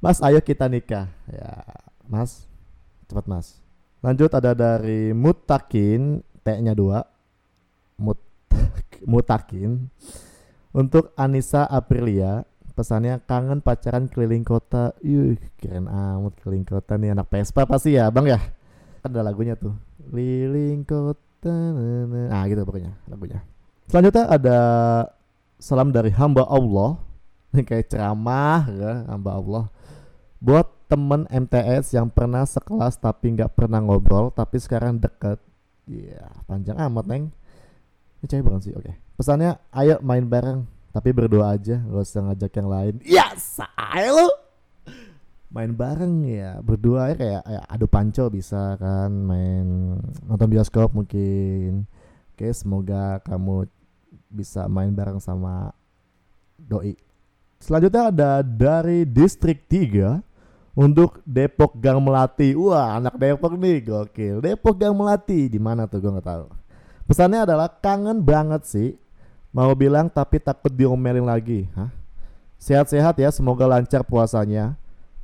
Mas 0.01 0.23
ayo 0.25 0.41
kita 0.41 0.71
nikah. 0.71 1.11
Ya, 1.29 1.67
Mas. 2.09 2.47
Cepat 3.11 3.27
Mas. 3.29 3.61
Lanjut 4.01 4.31
ada 4.33 4.55
dari 4.55 5.11
Mutakin, 5.11 6.23
T-nya 6.47 6.73
dua. 6.73 7.05
Mut 8.01 8.21
Mutakin. 9.11 9.91
Untuk 10.77 11.13
Anissa 11.17 11.65
Aprilia, 11.65 12.45
pesannya 12.77 13.25
kangen 13.25 13.65
pacaran 13.65 14.07
keliling 14.13 14.45
kota. 14.45 14.93
Yuh, 15.01 15.41
keren 15.57 15.89
amat 15.89 16.37
keliling 16.45 16.69
kota 16.69 17.01
nih 17.01 17.17
anak 17.17 17.33
Vespa 17.33 17.65
pasti 17.65 17.97
ya, 17.97 18.13
Bang 18.13 18.29
ya. 18.29 18.37
Ada 19.01 19.25
lagunya 19.25 19.57
tuh 19.57 19.73
keliling 20.07 20.87
kota 20.87 21.55
nah 22.31 22.43
gitu 22.47 22.63
pokoknya 22.63 22.95
lagunya. 23.11 23.43
Selanjutnya 23.87 24.25
ada 24.27 24.59
salam 25.59 25.95
dari 25.95 26.11
hamba 26.15 26.47
Allah. 26.47 26.99
Ini 27.55 27.63
kayak 27.69 27.87
ceramah 27.91 28.67
ya 28.71 28.93
hamba 29.11 29.31
Allah. 29.39 29.65
Buat 30.43 30.69
temen 30.87 31.27
MTS 31.27 31.95
yang 31.95 32.11
pernah 32.11 32.47
sekelas 32.47 32.99
tapi 32.99 33.35
nggak 33.35 33.55
pernah 33.59 33.83
ngobrol 33.83 34.31
tapi 34.35 34.59
sekarang 34.59 34.99
deket. 34.99 35.39
Iya 35.87 36.19
yeah, 36.19 36.31
panjang 36.51 36.79
amat 36.91 37.05
neng. 37.07 37.25
Ini 38.23 38.27
cewek 38.27 38.43
bukan 38.43 38.61
sih? 38.63 38.75
Oke. 38.75 38.91
Okay. 38.91 38.95
pesannya 39.17 39.57
ayo 39.73 40.03
main 40.03 40.27
bareng 40.27 40.67
tapi 40.97 41.13
berdua 41.13 41.53
aja 41.53 41.77
gak 41.77 42.05
usah 42.09 42.25
ngajak 42.25 42.53
yang 42.57 42.69
lain. 42.73 42.95
Ya 43.05 43.29
saya 43.37 44.17
lu 44.17 44.29
main 45.53 45.77
bareng 45.77 46.25
ya 46.25 46.57
berdua 46.65 47.13
ya 47.13 47.15
kayak 47.21 47.43
ya, 47.45 47.61
adu 47.69 47.85
panco 47.85 48.33
bisa 48.33 48.81
kan 48.81 49.13
main 49.13 50.01
nonton 50.25 50.49
bioskop 50.49 50.97
mungkin. 50.97 51.85
Oke 52.33 52.49
semoga 52.57 53.21
kamu 53.29 53.69
bisa 54.33 54.65
main 54.73 54.89
bareng 54.97 55.21
sama 55.21 55.77
doi. 56.57 56.97
Selanjutnya 57.61 58.09
ada 58.09 58.31
dari 58.41 59.05
distrik 59.05 59.69
3 59.69 60.17
untuk 60.77 61.21
Depok 61.29 61.77
Gang 61.77 62.01
Melati. 62.01 62.57
Wah 62.57 62.97
anak 62.97 63.21
Depok 63.21 63.53
nih 63.53 63.85
gokil. 63.85 64.41
Depok 64.41 64.81
Gang 64.81 64.97
Melati 64.97 65.53
di 65.53 65.61
mana 65.61 65.85
tuh? 65.85 66.01
Gue 66.01 66.13
nggak 66.17 66.25
tahu. 66.25 66.45
Pesannya 67.05 67.45
adalah 67.45 67.69
kangen 67.69 68.25
banget 68.25 68.65
sih 68.65 68.91
mau 69.57 69.73
bilang 69.73 70.13
tapi 70.13 70.37
takut 70.37 70.69
diomelin 70.69 71.25
lagi 71.25 71.65
hah 71.73 71.89
sehat-sehat 72.61 73.17
ya 73.17 73.33
semoga 73.33 73.65
lancar 73.65 74.05
puasanya 74.05 74.77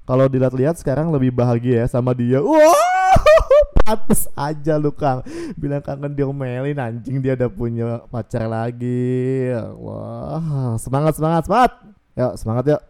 kalau 0.03 0.27
dilihat-lihat 0.27 0.83
sekarang 0.83 1.15
lebih 1.15 1.31
bahagia 1.31 1.87
ya 1.87 1.87
sama 1.87 2.11
dia. 2.11 2.43
Wah, 2.43 3.23
pantes 3.87 4.27
aja 4.35 4.75
lu 4.75 4.91
Kang. 4.91 5.23
Bilang 5.55 5.79
kangen 5.79 6.11
diomelin 6.11 6.75
anjing 6.75 7.23
dia 7.23 7.39
udah 7.39 7.51
punya 7.51 8.03
pacar 8.11 8.51
lagi. 8.51 9.55
Wah, 9.79 10.75
semangat 10.83 11.15
semangat 11.15 11.47
semangat. 11.47 11.73
Yuk, 12.19 12.33
semangat 12.35 12.65
yuk. 12.67 12.83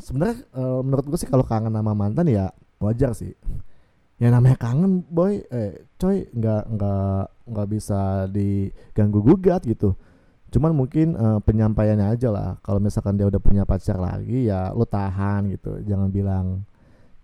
Sebenarnya 0.00 0.36
uh, 0.56 0.80
menurut 0.80 1.04
gue 1.04 1.18
sih 1.20 1.28
kalau 1.28 1.44
kangen 1.44 1.76
sama 1.76 1.92
mantan 1.92 2.32
ya 2.32 2.48
wajar 2.80 3.12
sih. 3.12 3.36
Ya 4.16 4.32
namanya 4.32 4.56
kangen 4.56 5.04
boy, 5.04 5.44
eh 5.52 5.84
coy 6.00 6.32
nggak 6.32 6.64
nggak 6.74 7.24
nggak 7.44 7.68
bisa 7.68 8.24
diganggu 8.32 9.20
gugat 9.20 9.68
gitu 9.68 9.92
cuman 10.54 10.70
mungkin 10.70 11.18
uh, 11.18 11.42
penyampaiannya 11.42 12.14
aja 12.14 12.30
lah. 12.30 12.54
Kalau 12.62 12.78
misalkan 12.78 13.18
dia 13.18 13.26
udah 13.26 13.42
punya 13.42 13.66
pacar 13.66 13.98
lagi 13.98 14.46
ya 14.46 14.70
lo 14.70 14.86
tahan 14.86 15.50
gitu. 15.50 15.82
Jangan 15.82 16.14
bilang 16.14 16.62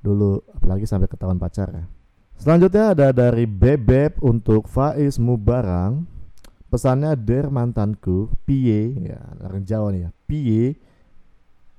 dulu 0.03 0.43
apalagi 0.59 0.91
sampai 0.91 1.07
ketahuan 1.07 1.39
pacar 1.39 1.71
ya. 1.71 1.87
Selanjutnya 2.35 2.91
ada 2.91 3.15
dari 3.15 3.47
Bebeb 3.47 4.19
untuk 4.19 4.67
Faiz 4.67 5.23
Mubarang. 5.23 6.03
Pesannya 6.71 7.15
der 7.19 7.51
mantanku 7.51 8.31
pie 8.47 8.95
ya 9.15 9.23
orang 9.47 9.63
Jawa 9.63 9.89
nih 9.95 10.03
ya. 10.07 10.11
Pie 10.27 10.65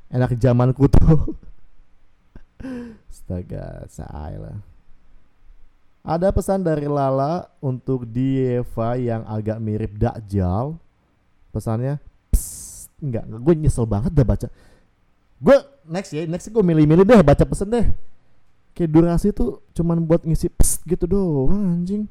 enak 0.07 0.31
zamanku 0.39 0.87
tuh. 0.87 1.35
Astaga 3.11 3.83
saya 3.91 4.37
lah. 4.39 4.57
Ada 6.01 6.33
pesan 6.33 6.65
dari 6.65 6.89
Lala 6.89 7.45
untuk 7.61 8.09
Dieva 8.09 8.97
yang 8.97 9.21
agak 9.29 9.61
mirip 9.61 9.93
Dakjal 10.01 10.81
pesannya 11.51 11.99
enggak 13.01 13.25
gue 13.27 13.53
nyesel 13.57 13.89
banget 13.89 14.13
dah 14.13 14.25
baca. 14.25 14.47
Gue 15.41 15.57
next 15.89 16.13
ya 16.13 16.23
next 16.29 16.53
gue 16.53 16.63
milih-milih 16.63 17.03
deh 17.03 17.21
baca 17.25 17.43
pesan 17.43 17.73
deh. 17.73 17.85
Kayak 18.77 18.89
durasi 18.93 19.35
tuh 19.35 19.59
cuman 19.75 20.05
buat 20.05 20.23
ngisi 20.23 20.47
psst 20.53 20.85
gitu 20.87 21.09
doang 21.09 21.81
anjing. 21.81 22.07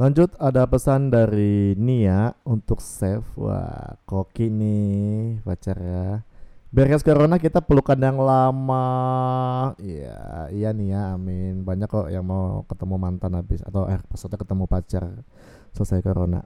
Lanjut 0.00 0.32
ada 0.40 0.64
pesan 0.64 1.12
dari 1.12 1.76
Nia 1.76 2.32
untuk 2.48 2.80
save. 2.80 3.28
Wah 3.36 4.00
koki 4.08 4.48
nih 4.48 5.44
pacar 5.44 5.76
ya. 5.78 6.24
Beres 6.72 7.04
corona 7.04 7.36
kita 7.36 7.60
pelukan 7.60 8.00
yang 8.00 8.16
lama. 8.16 8.88
Iya 9.76 10.48
iya 10.48 10.72
nih 10.72 10.96
ya 10.96 11.02
amin. 11.14 11.60
Banyak 11.62 11.86
kok 11.92 12.08
yang 12.08 12.24
mau 12.24 12.64
ketemu 12.64 12.96
mantan 12.96 13.36
habis 13.36 13.60
atau 13.60 13.84
eh 13.84 14.00
peserta 14.08 14.40
ketemu 14.40 14.64
pacar 14.64 15.04
selesai 15.76 16.00
corona 16.00 16.40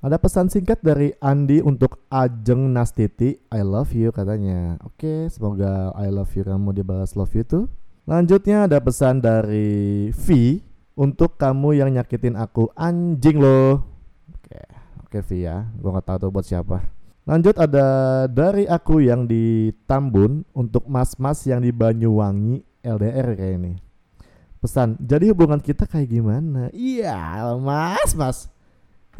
ada 0.00 0.16
pesan 0.16 0.48
singkat 0.48 0.80
dari 0.80 1.12
Andi 1.20 1.60
untuk 1.60 2.08
Ajeng 2.08 2.72
Nastiti. 2.72 3.36
I 3.52 3.60
love 3.60 3.92
you 3.92 4.08
katanya. 4.08 4.80
Oke, 4.80 5.28
semoga 5.28 5.92
I 5.92 6.08
love 6.08 6.32
you 6.32 6.40
kamu 6.40 6.72
dibalas 6.72 7.12
love 7.20 7.36
you 7.36 7.44
tuh. 7.44 7.68
Lanjutnya 8.08 8.64
ada 8.64 8.80
pesan 8.80 9.20
dari 9.20 10.08
V 10.16 10.56
untuk 10.96 11.36
kamu 11.36 11.84
yang 11.84 11.92
nyakitin 11.92 12.32
aku 12.32 12.72
anjing 12.72 13.44
loh. 13.44 13.84
Oke, 14.40 14.60
oke 15.04 15.20
V 15.20 15.44
ya. 15.44 15.68
Gue 15.76 15.92
nggak 15.92 16.08
tahu 16.08 16.16
tuh 16.16 16.30
buat 16.32 16.48
siapa. 16.48 16.80
Lanjut 17.28 17.60
ada 17.60 18.24
dari 18.24 18.64
aku 18.64 19.04
yang 19.04 19.28
di 19.28 19.68
Tambun 19.84 20.48
untuk 20.56 20.88
mas-mas 20.88 21.44
yang 21.44 21.60
di 21.60 21.76
Banyuwangi 21.76 22.64
LDR 22.80 23.36
kayak 23.36 23.52
ini. 23.60 23.72
Pesan, 24.64 24.96
jadi 24.96 25.36
hubungan 25.36 25.60
kita 25.60 25.84
kayak 25.84 26.08
gimana? 26.08 26.72
Iya, 26.72 27.52
mas, 27.60 28.16
mas 28.16 28.48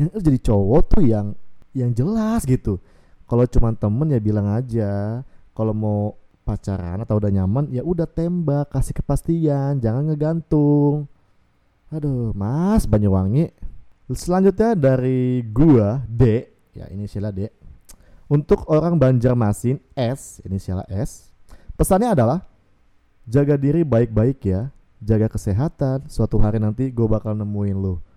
yang 0.01 0.09
jadi 0.17 0.39
cowok 0.41 0.83
tuh 0.97 1.03
yang 1.05 1.37
yang 1.77 1.93
jelas 1.93 2.49
gitu. 2.49 2.81
Kalau 3.29 3.45
cuma 3.45 3.77
temen 3.77 4.09
ya 4.09 4.19
bilang 4.19 4.49
aja. 4.49 5.21
Kalau 5.53 5.77
mau 5.77 6.17
pacaran 6.41 7.05
atau 7.05 7.21
udah 7.21 7.29
nyaman 7.29 7.69
ya 7.69 7.85
udah 7.85 8.09
tembak 8.09 8.73
kasih 8.73 8.97
kepastian 8.97 9.77
jangan 9.77 10.09
ngegantung. 10.09 11.05
Aduh 11.93 12.33
mas 12.33 12.89
Banyuwangi. 12.89 13.53
Selanjutnya 14.11 14.73
dari 14.73 15.45
gua 15.45 16.01
D. 16.09 16.49
Ya 16.73 16.89
ini 16.89 17.05
sila 17.05 17.29
D. 17.29 17.53
Untuk 18.31 18.65
orang 18.73 18.97
Banjarmasin 18.97 19.79
S. 19.93 20.41
Ini 20.47 20.57
sila 20.57 20.87
S. 20.89 21.29
Pesannya 21.77 22.15
adalah 22.15 22.47
jaga 23.29 23.59
diri 23.59 23.85
baik-baik 23.85 24.39
ya. 24.49 24.71
Jaga 25.03 25.27
kesehatan. 25.27 26.07
Suatu 26.07 26.39
hari 26.39 26.63
nanti 26.63 26.95
gue 26.95 27.07
bakal 27.11 27.35
nemuin 27.35 27.79
lo 27.79 28.10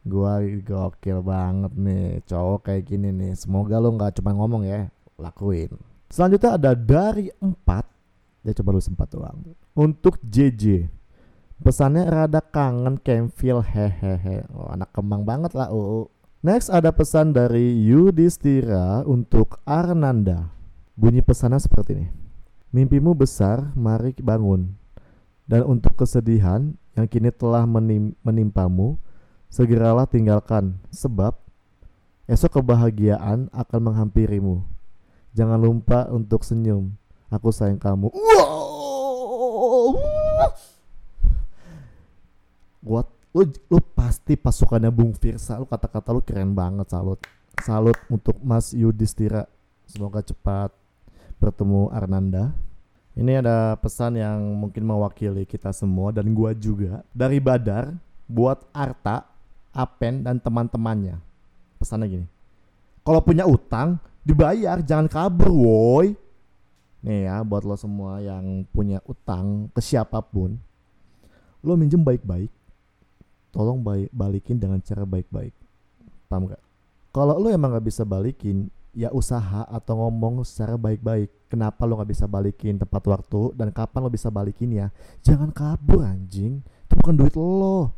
Gua 0.00 0.40
gokil 0.40 1.20
banget 1.20 1.72
nih 1.76 2.24
cowok 2.24 2.72
kayak 2.72 2.82
gini 2.88 3.12
nih. 3.12 3.32
Semoga 3.36 3.76
lo 3.76 3.92
nggak 3.92 4.16
cuma 4.20 4.32
ngomong 4.32 4.64
ya, 4.64 4.88
lakuin. 5.20 5.76
Selanjutnya 6.10 6.56
ada 6.56 6.72
dari 6.74 7.30
empat, 7.38 7.86
dia 8.42 8.56
coba 8.56 8.74
lu 8.74 8.82
sempat 8.82 9.12
doang. 9.12 9.54
Untuk 9.76 10.18
JJ, 10.24 10.90
pesannya 11.60 12.08
rada 12.08 12.40
kangen 12.40 12.98
Kemfil 12.98 13.62
hehehe. 13.62 14.48
Oh, 14.50 14.72
anak 14.72 14.90
kembang 14.90 15.22
banget 15.22 15.52
lah. 15.54 15.70
Uh. 15.70 16.08
Next 16.40 16.72
ada 16.72 16.88
pesan 16.88 17.36
dari 17.36 17.84
Yudhistira 17.84 19.04
untuk 19.04 19.60
Arnanda. 19.68 20.48
Bunyi 20.96 21.20
pesannya 21.20 21.60
seperti 21.60 22.00
ini. 22.00 22.08
Mimpimu 22.72 23.12
besar, 23.12 23.76
mari 23.76 24.16
bangun. 24.16 24.72
Dan 25.44 25.68
untuk 25.68 26.00
kesedihan 26.00 26.72
yang 26.96 27.06
kini 27.12 27.28
telah 27.28 27.68
menim 27.68 28.16
menimpamu, 28.24 28.96
segeralah 29.50 30.06
tinggalkan, 30.06 30.78
sebab 30.94 31.34
esok 32.30 32.62
kebahagiaan 32.62 33.50
akan 33.50 33.80
menghampirimu. 33.90 34.62
Jangan 35.34 35.58
lupa 35.58 36.06
untuk 36.08 36.46
senyum. 36.46 36.94
Aku 37.30 37.50
sayang 37.50 37.78
kamu. 37.78 38.10
Wow. 38.10 39.94
What? 42.82 43.06
Lu, 43.30 43.46
lu 43.70 43.78
pasti 43.94 44.34
pasukannya 44.34 44.90
Bung 44.90 45.14
Firsa. 45.14 45.54
Lu 45.58 45.66
kata-kata 45.66 46.10
lu 46.10 46.18
keren 46.18 46.50
banget. 46.50 46.90
Salut. 46.90 47.22
Salut 47.62 47.94
untuk 48.10 48.34
Mas 48.42 48.74
Yudhistira. 48.74 49.46
Semoga 49.86 50.18
cepat 50.22 50.74
bertemu 51.38 51.94
Arnanda. 51.94 52.50
Ini 53.14 53.42
ada 53.42 53.78
pesan 53.78 54.18
yang 54.18 54.38
mungkin 54.58 54.82
mewakili 54.86 55.46
kita 55.46 55.70
semua 55.70 56.10
dan 56.10 56.30
gua 56.30 56.54
juga 56.54 57.02
dari 57.10 57.38
Badar 57.42 57.94
buat 58.30 58.62
Arta, 58.70 59.26
Apen 59.70 60.26
dan 60.26 60.42
teman-temannya. 60.42 61.18
Pesannya 61.78 62.06
gini. 62.10 62.26
Kalau 63.00 63.20
punya 63.24 63.48
utang 63.48 63.96
dibayar, 64.20 64.82
jangan 64.84 65.08
kabur, 65.08 65.48
woi. 65.50 66.12
Nih 67.00 67.24
ya, 67.24 67.40
buat 67.40 67.64
lo 67.64 67.72
semua 67.80 68.20
yang 68.20 68.68
punya 68.68 69.00
utang 69.08 69.72
ke 69.72 69.80
siapa 69.80 70.20
pun, 70.20 70.60
lo 71.64 71.72
minjem 71.72 72.04
baik-baik, 72.04 72.52
tolong 73.56 73.80
baik 73.80 74.12
balikin 74.12 74.60
dengan 74.60 74.84
cara 74.84 75.08
baik-baik. 75.08 75.56
Paham 76.28 76.52
gak? 76.52 76.60
Kalau 77.10 77.40
lo 77.40 77.48
emang 77.48 77.72
gak 77.72 77.88
bisa 77.88 78.04
balikin, 78.04 78.68
ya 78.92 79.08
usaha 79.16 79.64
atau 79.64 79.96
ngomong 79.96 80.44
secara 80.44 80.76
baik-baik. 80.76 81.32
Kenapa 81.48 81.88
lo 81.88 81.96
gak 81.98 82.12
bisa 82.12 82.28
balikin 82.28 82.76
tepat 82.76 83.02
waktu 83.08 83.56
dan 83.56 83.72
kapan 83.72 84.00
lo 84.04 84.10
bisa 84.12 84.28
balikin 84.28 84.70
ya? 84.70 84.92
Jangan 85.24 85.56
kabur 85.56 86.04
anjing, 86.04 86.60
itu 86.60 86.94
bukan 87.00 87.16
duit 87.16 87.32
lo. 87.32 87.96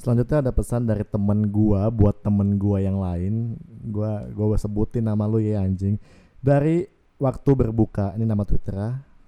Selanjutnya 0.00 0.48
ada 0.48 0.52
pesan 0.56 0.88
dari 0.88 1.04
temen 1.04 1.52
gua 1.52 1.92
buat 1.92 2.24
temen 2.24 2.56
gua 2.56 2.80
yang 2.80 2.96
lain. 2.96 3.60
Gua 3.92 4.24
gua 4.32 4.56
sebutin 4.56 5.04
nama 5.04 5.28
lu 5.28 5.44
ya 5.44 5.60
anjing. 5.60 6.00
Dari 6.40 6.88
waktu 7.20 7.50
berbuka 7.52 8.16
ini 8.16 8.24
nama 8.24 8.48
Twitter 8.48 8.72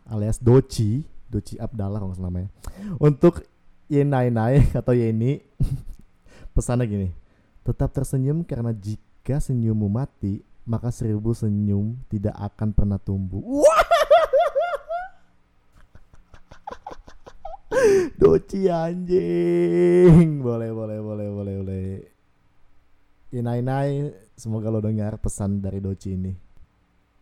alias 0.09 0.41
Doci 0.41 1.05
Doci 1.29 1.61
Abdallah 1.61 2.00
kalau 2.00 2.17
namanya 2.17 2.49
untuk 2.97 3.45
Yenai 3.93 4.33
Nai 4.33 4.64
atau 4.81 4.97
Yeni 4.97 5.45
pesannya 6.57 6.88
gini 6.88 7.09
tetap 7.62 7.93
tersenyum 7.93 8.43
karena 8.43 8.73
jika 8.73 9.38
senyummu 9.38 9.87
mati 9.93 10.41
maka 10.64 10.88
seribu 10.88 11.37
senyum 11.37 12.00
tidak 12.09 12.35
akan 12.41 12.73
pernah 12.73 12.97
tumbuh 12.97 13.45
Doci 18.21 18.69
anjing 18.69 20.41
boleh 20.45 20.71
boleh 20.71 20.99
boleh 21.00 21.29
boleh 21.33 21.55
boleh 21.62 21.87
Yenai 23.33 23.61
Nai 23.64 24.12
semoga 24.37 24.69
lo 24.69 24.85
dengar 24.85 25.17
pesan 25.19 25.64
dari 25.64 25.81
Doci 25.81 26.11
ini 26.12 26.33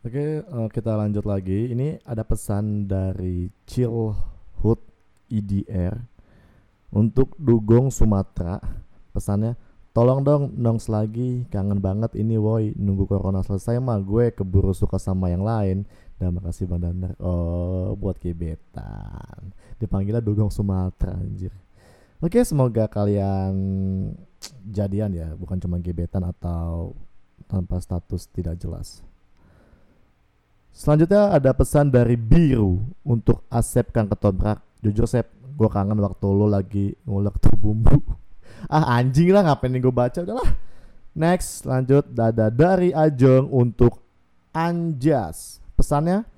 Oke, 0.00 0.40
uh, 0.40 0.64
kita 0.72 0.96
lanjut 0.96 1.28
lagi. 1.28 1.76
Ini 1.76 2.00
ada 2.08 2.24
pesan 2.24 2.88
dari 2.88 3.52
Chillhood 3.68 4.80
IDR 5.28 5.92
untuk 6.96 7.36
Dugong 7.36 7.92
Sumatera. 7.92 8.56
Pesannya, 9.12 9.60
tolong 9.92 10.24
dong 10.24 10.56
nongs 10.56 10.88
lagi, 10.88 11.44
kangen 11.52 11.84
banget 11.84 12.16
ini 12.16 12.40
woi. 12.40 12.72
Nunggu 12.80 13.04
corona 13.04 13.44
selesai 13.44 13.76
mah 13.76 14.00
gue 14.00 14.32
keburu 14.32 14.72
suka 14.72 14.96
sama 14.96 15.28
yang 15.28 15.44
lain. 15.44 15.84
Dan 16.20 16.36
makasih 16.36 16.68
Bang 16.68 16.84
Dandar. 16.84 17.16
Oh, 17.16 17.96
buat 17.96 18.20
gebetan. 18.20 19.56
Dipanggilnya 19.80 20.20
Dugong 20.20 20.52
Sumatera 20.52 21.16
anjir. 21.16 21.48
Oke, 22.20 22.44
semoga 22.44 22.84
kalian 22.84 23.56
jadian 24.68 25.16
ya, 25.16 25.32
bukan 25.32 25.56
cuma 25.56 25.80
gebetan 25.80 26.20
atau 26.20 26.92
tanpa 27.48 27.80
status 27.80 28.28
tidak 28.28 28.60
jelas. 28.60 29.00
Selanjutnya 30.70 31.32
ada 31.32 31.56
pesan 31.56 31.88
dari 31.88 32.20
Biru 32.20 32.84
untuk 33.00 33.40
Asep 33.48 33.88
Kang 33.88 34.06
Ketobrak. 34.08 34.60
Jujur 34.84 35.08
Sep, 35.08 35.28
gue 35.32 35.68
kangen 35.68 35.96
waktu 36.00 36.26
lo 36.28 36.44
lagi 36.48 36.92
ngulek 37.04 37.36
tuh 37.40 37.52
bumbu. 37.56 38.00
ah 38.72 39.00
anjing 39.00 39.32
lah 39.32 39.44
ngapain 39.44 39.76
gue 39.76 39.92
baca 39.92 40.20
udahlah. 40.20 40.50
Next 41.16 41.68
lanjut 41.68 42.04
dada 42.12 42.48
dari 42.48 42.92
Ajeng 42.96 43.48
untuk 43.48 44.00
Anjas. 44.56 45.59
Pesannya 45.80 46.28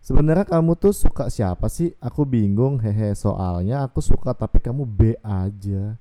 Sebenarnya 0.00 0.48
kamu 0.48 0.80
tuh 0.80 0.96
suka 0.96 1.28
siapa 1.28 1.68
sih? 1.68 1.92
Aku 2.00 2.24
bingung 2.24 2.80
hehe 2.80 3.12
soalnya 3.12 3.84
aku 3.84 4.00
suka 4.00 4.32
tapi 4.32 4.56
kamu 4.56 4.88
B 4.88 5.12
aja. 5.20 6.00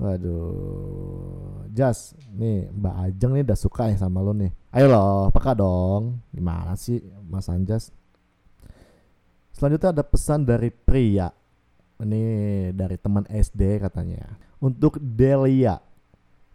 Waduh, 0.00 1.70
Jas, 1.70 2.16
nih 2.34 2.72
Mbak 2.74 2.94
Ajeng 3.06 3.32
nih 3.36 3.44
udah 3.46 3.58
suka 3.60 3.86
ya 3.86 3.96
sama 4.00 4.18
lo 4.18 4.34
nih. 4.34 4.50
Ayo 4.74 4.90
loh, 4.90 5.30
peka 5.30 5.54
dong. 5.54 6.18
Gimana 6.34 6.74
sih 6.74 6.98
Mas 7.30 7.46
Anjas? 7.46 7.94
Selanjutnya 9.54 9.94
ada 9.94 10.02
pesan 10.02 10.42
dari 10.42 10.74
pria. 10.74 11.30
Ini 12.02 12.22
dari 12.74 12.96
teman 12.98 13.28
SD 13.30 13.78
katanya. 13.78 14.40
Untuk 14.58 14.98
Delia. 14.98 15.78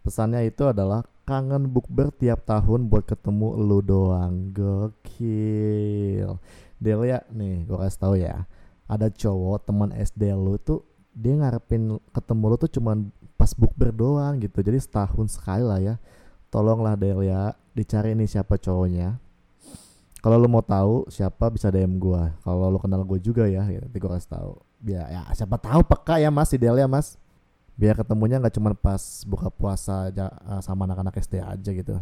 Pesannya 0.04 0.44
itu 0.44 0.66
adalah 0.68 1.06
kangen 1.26 1.66
bukber 1.74 2.14
tiap 2.14 2.46
tahun 2.46 2.86
buat 2.86 3.04
ketemu 3.04 3.58
lu 3.58 3.82
doang. 3.82 4.54
Gokil. 4.54 6.38
Delia 6.78 7.26
nih, 7.34 7.66
gue 7.66 7.76
kasih 7.76 7.98
tau 7.98 8.14
ya. 8.14 8.46
Ada 8.86 9.10
cowok 9.10 9.66
teman 9.66 9.90
SD 9.90 10.30
lu 10.32 10.54
tuh 10.62 10.86
dia 11.10 11.34
ngarepin 11.34 11.98
ketemu 12.14 12.44
lu 12.46 12.56
tuh 12.56 12.70
cuman 12.70 13.10
pas 13.34 13.50
bukber 13.52 13.90
doang 13.90 14.38
gitu. 14.38 14.62
Jadi 14.62 14.78
setahun 14.78 15.34
sekali 15.34 15.66
lah 15.66 15.82
ya. 15.82 15.94
Tolonglah 16.48 16.94
Delia 16.94 17.52
dicari 17.74 18.14
nih 18.14 18.30
siapa 18.30 18.54
cowoknya. 18.56 19.18
Kalau 20.22 20.38
lo 20.38 20.48
mau 20.48 20.62
tahu 20.62 21.10
siapa 21.10 21.50
bisa 21.50 21.74
DM 21.74 21.98
gua. 21.98 22.32
Kalau 22.46 22.70
lo 22.70 22.78
kenal 22.78 23.02
gue 23.02 23.18
juga 23.18 23.50
ya 23.50 23.66
gitu, 23.66 23.82
nanti 23.82 23.98
gue 23.98 24.10
kasih 24.10 24.30
tahu 24.30 24.52
biar 24.76 25.08
ya 25.08 25.22
siapa 25.32 25.56
tahu 25.56 25.80
peka 25.82 26.20
ya 26.20 26.28
mas 26.28 26.52
si 26.52 26.56
Delia 26.60 26.84
mas 26.84 27.16
biar 27.76 27.92
ketemunya 27.92 28.40
nggak 28.40 28.56
cuma 28.56 28.72
pas 28.72 29.22
buka 29.28 29.52
puasa 29.52 30.08
aja 30.08 30.32
eh, 30.32 30.60
sama 30.64 30.88
anak-anak 30.88 31.20
SD 31.20 31.44
aja 31.44 31.70
gitu. 31.70 32.00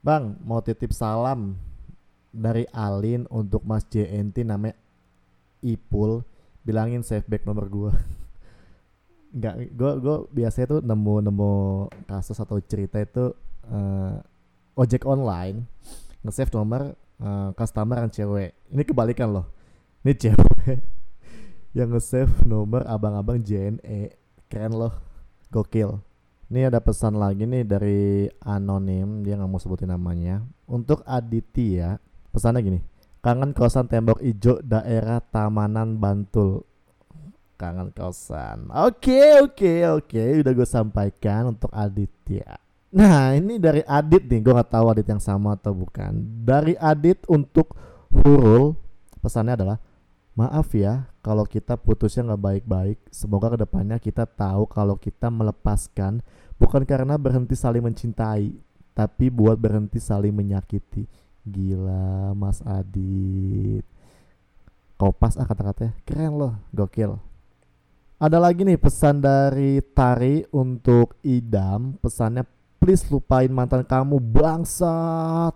Bang 0.00 0.38
mau 0.46 0.62
titip 0.62 0.94
salam 0.94 1.58
dari 2.30 2.64
Alin 2.70 3.26
untuk 3.28 3.66
Mas 3.66 3.84
JNT 3.90 4.46
namanya 4.46 4.78
Ipul. 5.60 6.24
Bilangin 6.62 7.02
save 7.02 7.26
back 7.26 7.44
nomor 7.44 7.66
gua. 7.68 7.92
Nggak 9.36 9.54
gue 9.74 9.92
gue 10.00 10.16
biasanya 10.32 10.66
tuh 10.78 10.80
nemu 10.82 11.14
nemu 11.30 11.52
kasus 12.08 12.38
atau 12.38 12.58
cerita 12.62 12.98
itu 12.98 13.30
uh, 13.70 14.18
ojek 14.74 15.06
online 15.06 15.66
nge-save 16.20 16.52
nomor 16.52 16.92
uh, 17.20 17.50
customer 17.54 18.06
yang 18.06 18.12
cewek. 18.12 18.50
Ini 18.72 18.82
kebalikan 18.84 19.28
loh. 19.30 19.46
Ini 20.04 20.12
cewek 20.16 20.80
yang 21.78 21.94
nge-save 21.94 22.32
nomor 22.44 22.84
abang-abang 22.88 23.40
JNE 23.40 24.19
keren 24.50 24.74
loh 24.74 24.92
gokil 25.54 26.02
ini 26.50 26.66
ada 26.66 26.82
pesan 26.82 27.14
lagi 27.14 27.46
nih 27.46 27.62
dari 27.62 28.26
anonim 28.42 29.22
dia 29.22 29.38
nggak 29.38 29.48
mau 29.48 29.62
sebutin 29.62 29.94
namanya 29.94 30.42
untuk 30.66 31.06
Aditya 31.06 32.02
pesannya 32.34 32.60
gini 32.60 32.80
kangen 33.22 33.54
kosan 33.54 33.86
tembok 33.86 34.18
ijo 34.18 34.58
daerah 34.60 35.22
Tamanan 35.22 35.96
Bantul 36.00 36.66
kangen 37.60 37.92
kosan. 37.92 38.72
Oke, 38.72 39.44
oke, 39.44 40.00
oke. 40.00 40.22
Udah 40.40 40.52
gue 40.56 40.64
sampaikan 40.64 41.52
untuk 41.52 41.68
Aditya. 41.76 42.56
Nah, 42.96 43.36
ini 43.36 43.60
dari 43.60 43.84
Adit 43.84 44.24
nih. 44.24 44.40
Gue 44.40 44.56
gak 44.56 44.72
tahu 44.72 44.88
Adit 44.88 45.04
yang 45.04 45.20
sama 45.20 45.60
atau 45.60 45.76
bukan. 45.76 46.40
Dari 46.40 46.72
Adit 46.80 47.20
untuk 47.28 47.76
Hurul, 48.08 48.74
pesannya 49.20 49.54
adalah 49.60 49.78
Maaf 50.34 50.72
ya, 50.72 51.09
kalau 51.20 51.44
kita 51.44 51.76
putusnya 51.76 52.32
nggak 52.32 52.42
baik-baik. 52.42 52.98
Semoga 53.12 53.52
ke 53.52 53.58
depannya 53.60 54.00
kita 54.00 54.24
tahu 54.24 54.64
kalau 54.68 54.96
kita 54.96 55.28
melepaskan 55.28 56.24
bukan 56.56 56.82
karena 56.88 57.20
berhenti 57.20 57.52
saling 57.56 57.84
mencintai, 57.84 58.56
tapi 58.96 59.28
buat 59.28 59.56
berhenti 59.60 60.00
saling 60.00 60.32
menyakiti. 60.32 61.04
Gila, 61.44 62.32
Mas 62.36 62.60
Adit. 62.64 63.84
Kopas 65.00 65.40
ah 65.40 65.48
kata-katanya, 65.48 65.96
keren 66.04 66.36
loh, 66.36 66.52
gokil. 66.76 67.16
Ada 68.20 68.36
lagi 68.36 68.68
nih 68.68 68.76
pesan 68.76 69.24
dari 69.24 69.80
Tari 69.80 70.44
untuk 70.52 71.16
Idam. 71.24 71.96
Pesannya 72.04 72.44
please 72.76 73.08
lupain 73.08 73.48
mantan 73.48 73.80
kamu 73.80 74.20
bangsa. 74.20 74.92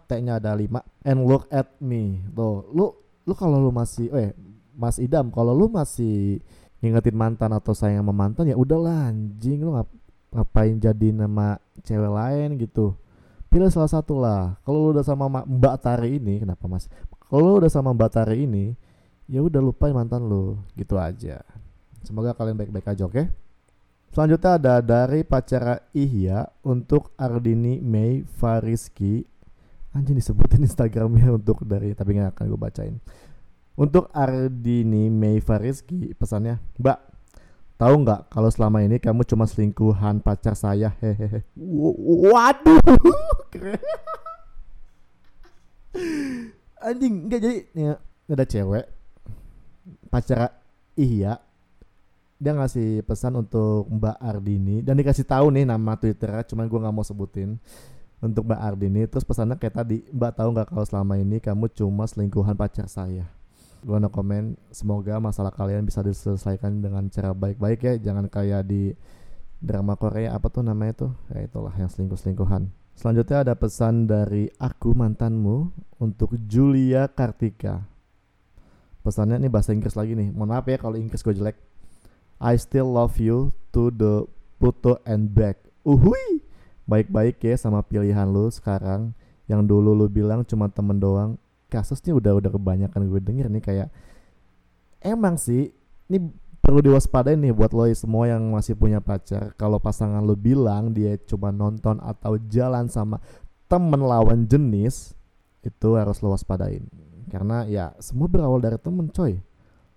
T-nya 0.08 0.40
ada 0.40 0.56
5 0.56 0.80
and 1.04 1.28
look 1.28 1.44
at 1.52 1.76
me. 1.84 2.24
Tuh, 2.32 2.64
lu 2.72 2.88
lu 3.28 3.32
kalau 3.36 3.60
lu 3.60 3.68
masih 3.68 4.08
eh 4.16 4.32
Mas 4.74 4.98
Idam, 4.98 5.30
kalau 5.30 5.54
lu 5.54 5.70
masih 5.70 6.42
ngingetin 6.82 7.16
mantan 7.16 7.50
atau 7.54 7.72
sayang 7.72 8.04
sama 8.04 8.12
mantan 8.12 8.50
ya 8.50 8.58
udahlah 8.58 9.08
anjing 9.08 9.64
lu 9.64 9.72
ngap, 9.72 9.88
ngapain 10.34 10.76
jadi 10.76 11.08
nama 11.14 11.56
cewek 11.86 12.12
lain 12.12 12.60
gitu. 12.60 12.92
Pilih 13.48 13.70
salah 13.70 13.88
satu 13.88 14.18
lah. 14.18 14.58
Kalau 14.66 14.90
lu 14.90 14.98
udah 14.98 15.06
sama 15.06 15.30
Mbak 15.30 15.76
Tari 15.78 16.18
ini, 16.18 16.42
kenapa 16.42 16.66
Mas? 16.66 16.90
Kalau 17.30 17.54
lu 17.54 17.62
udah 17.62 17.70
sama 17.70 17.94
Mbak 17.94 18.10
Tari 18.10 18.44
ini, 18.44 18.74
ya 19.28 19.40
udah 19.40 19.60
lupain 19.60 19.96
mantan 19.96 20.28
lu 20.28 20.60
gitu 20.76 21.00
aja 21.00 21.40
semoga 22.04 22.36
kalian 22.36 22.60
baik-baik 22.60 22.92
aja 22.92 23.08
oke 23.08 23.12
okay? 23.16 23.26
selanjutnya 24.12 24.60
ada 24.60 24.74
dari 24.84 25.24
pacara 25.24 25.80
Ihya 25.96 26.44
untuk 26.60 27.16
Ardini 27.16 27.80
Mei 27.80 28.20
Fariski 28.28 29.24
anjing 29.96 30.20
disebutin 30.20 30.60
Instagramnya 30.60 31.32
untuk 31.40 31.64
dari 31.64 31.96
tapi 31.96 32.20
nggak 32.20 32.36
akan 32.36 32.44
gue 32.52 32.60
bacain 32.60 32.96
untuk 33.74 34.10
Ardini 34.14 35.10
Mei 35.10 35.42
Fariski 35.42 36.14
pesannya 36.14 36.62
Mbak 36.78 36.98
tahu 37.74 37.94
nggak 38.06 38.30
kalau 38.30 38.50
selama 38.50 38.86
ini 38.86 39.02
kamu 39.02 39.26
cuma 39.26 39.50
selingkuhan 39.50 40.22
pacar 40.22 40.54
saya? 40.54 40.94
Hehehe. 41.02 41.42
Waduh 41.58 42.78
anjing 46.84 47.30
nggak 47.30 47.40
jadi 47.40 47.58
ya, 47.72 47.94
ada 48.28 48.44
cewek 48.44 48.86
pacar 50.12 50.52
iya 51.00 51.40
dia 52.36 52.52
ngasih 52.52 53.00
pesan 53.08 53.40
untuk 53.40 53.88
Mbak 53.88 54.16
Ardini 54.20 54.84
dan 54.84 55.00
dikasih 55.00 55.24
tahu 55.24 55.48
nih 55.54 55.64
nama 55.64 55.96
Twitternya 55.96 56.44
cuman 56.44 56.68
gue 56.68 56.78
nggak 56.82 56.94
mau 56.94 57.06
sebutin 57.06 57.56
untuk 58.20 58.44
Mbak 58.44 58.60
Ardini 58.60 59.08
terus 59.08 59.24
pesannya 59.24 59.56
kayak 59.56 59.80
tadi 59.80 60.04
Mbak 60.12 60.32
tahu 60.36 60.48
nggak 60.52 60.68
kalau 60.68 60.84
selama 60.84 61.16
ini 61.16 61.40
kamu 61.40 61.72
cuma 61.72 62.04
selingkuhan 62.04 62.52
pacar 62.52 62.84
saya 62.84 63.24
gue 63.84 63.98
no 64.00 64.08
komen 64.08 64.56
semoga 64.72 65.20
masalah 65.20 65.52
kalian 65.52 65.84
bisa 65.84 66.00
diselesaikan 66.00 66.80
dengan 66.80 67.12
cara 67.12 67.36
baik-baik 67.36 67.80
ya. 67.84 67.94
Jangan 68.00 68.32
kayak 68.32 68.64
di 68.64 68.96
drama 69.60 69.94
Korea 70.00 70.32
apa 70.32 70.48
tuh 70.48 70.64
namanya 70.64 71.06
tuh? 71.06 71.12
Ya 71.28 71.44
itulah 71.44 71.72
yang 71.76 71.92
selingkuh-selingkuhan. 71.92 72.72
Selanjutnya 72.96 73.44
ada 73.44 73.54
pesan 73.58 74.08
dari 74.08 74.48
aku 74.56 74.96
mantanmu 74.96 75.68
untuk 76.00 76.32
Julia 76.48 77.10
Kartika. 77.12 77.84
Pesannya 79.04 79.36
ini 79.36 79.52
bahasa 79.52 79.76
Inggris 79.76 79.98
lagi 79.98 80.16
nih. 80.16 80.32
Mohon 80.32 80.48
maaf 80.56 80.64
ya 80.64 80.80
kalau 80.80 80.96
Inggris 80.96 81.20
gue 81.20 81.36
jelek. 81.36 81.60
I 82.40 82.56
still 82.56 82.88
love 82.88 83.20
you 83.20 83.52
to 83.76 83.92
the 83.92 84.24
Pluto 84.56 84.96
and 85.04 85.28
back. 85.28 85.60
Uhui 85.84 86.40
baik-baik 86.88 87.36
ya 87.44 87.60
sama 87.60 87.84
pilihan 87.84 88.24
lu 88.24 88.48
sekarang. 88.48 89.12
Yang 89.44 89.68
dulu 89.68 89.92
lu 89.92 90.06
bilang 90.08 90.40
cuma 90.48 90.72
temen 90.72 90.96
doang 90.96 91.36
kasusnya 91.74 92.14
udah 92.14 92.38
udah 92.38 92.50
kebanyakan 92.54 93.10
gue 93.10 93.20
denger 93.20 93.46
nih 93.50 93.62
kayak 93.62 93.88
emang 95.02 95.34
sih 95.34 95.74
ini 96.06 96.30
perlu 96.64 96.80
diwaspadain 96.80 97.36
nih 97.36 97.52
buat 97.52 97.76
lo 97.76 97.84
semua 97.92 98.24
yang 98.24 98.40
masih 98.48 98.72
punya 98.72 99.02
pacar. 99.04 99.52
Kalau 99.60 99.76
pasangan 99.76 100.24
lo 100.24 100.32
bilang 100.32 100.96
dia 100.96 101.20
cuma 101.28 101.52
nonton 101.52 102.00
atau 102.00 102.40
jalan 102.48 102.88
sama 102.88 103.20
temen 103.68 104.00
lawan 104.00 104.48
jenis 104.48 105.12
itu 105.60 105.88
harus 106.00 106.24
lo 106.24 106.32
waspadain. 106.32 106.88
Karena 107.28 107.68
ya 107.68 107.92
semua 108.00 108.32
berawal 108.32 108.64
dari 108.64 108.80
temen 108.80 109.12
coy. 109.12 109.36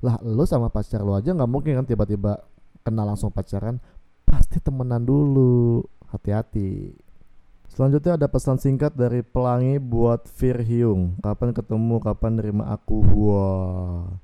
Lah 0.04 0.20
lo 0.20 0.44
sama 0.44 0.68
pacar 0.68 1.00
lo 1.08 1.16
aja 1.16 1.32
nggak 1.32 1.48
mungkin 1.48 1.80
kan 1.80 1.86
tiba-tiba 1.88 2.44
kenal 2.84 3.08
langsung 3.08 3.32
pacaran. 3.32 3.80
Pasti 4.28 4.60
temenan 4.60 5.08
dulu. 5.08 5.88
Hati-hati 6.08 6.96
selanjutnya 7.78 8.18
ada 8.18 8.26
pesan 8.26 8.58
singkat 8.58 8.98
dari 8.98 9.22
pelangi 9.22 9.78
buat 9.78 10.26
Fir 10.26 10.66
Hyung 10.66 11.22
kapan 11.22 11.54
ketemu 11.54 12.02
kapan 12.02 12.42
nerima 12.42 12.74
aku 12.74 13.06
wah 13.06 14.18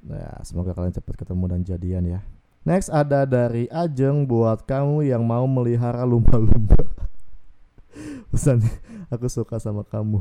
nah 0.00 0.40
semoga 0.40 0.72
kalian 0.72 0.96
cepat 0.96 1.20
ketemu 1.20 1.44
dan 1.52 1.60
jadian 1.68 2.04
ya. 2.08 2.20
Next 2.68 2.92
ada 2.92 3.24
dari 3.24 3.64
Ajeng 3.72 4.28
buat 4.28 4.66
kamu 4.68 5.08
yang 5.08 5.24
mau 5.24 5.48
melihara 5.48 6.04
lumba-lumba. 6.04 6.76
Pesan 8.32 8.60
aku 9.08 9.24
suka 9.30 9.56
sama 9.56 9.88
kamu. 9.88 10.20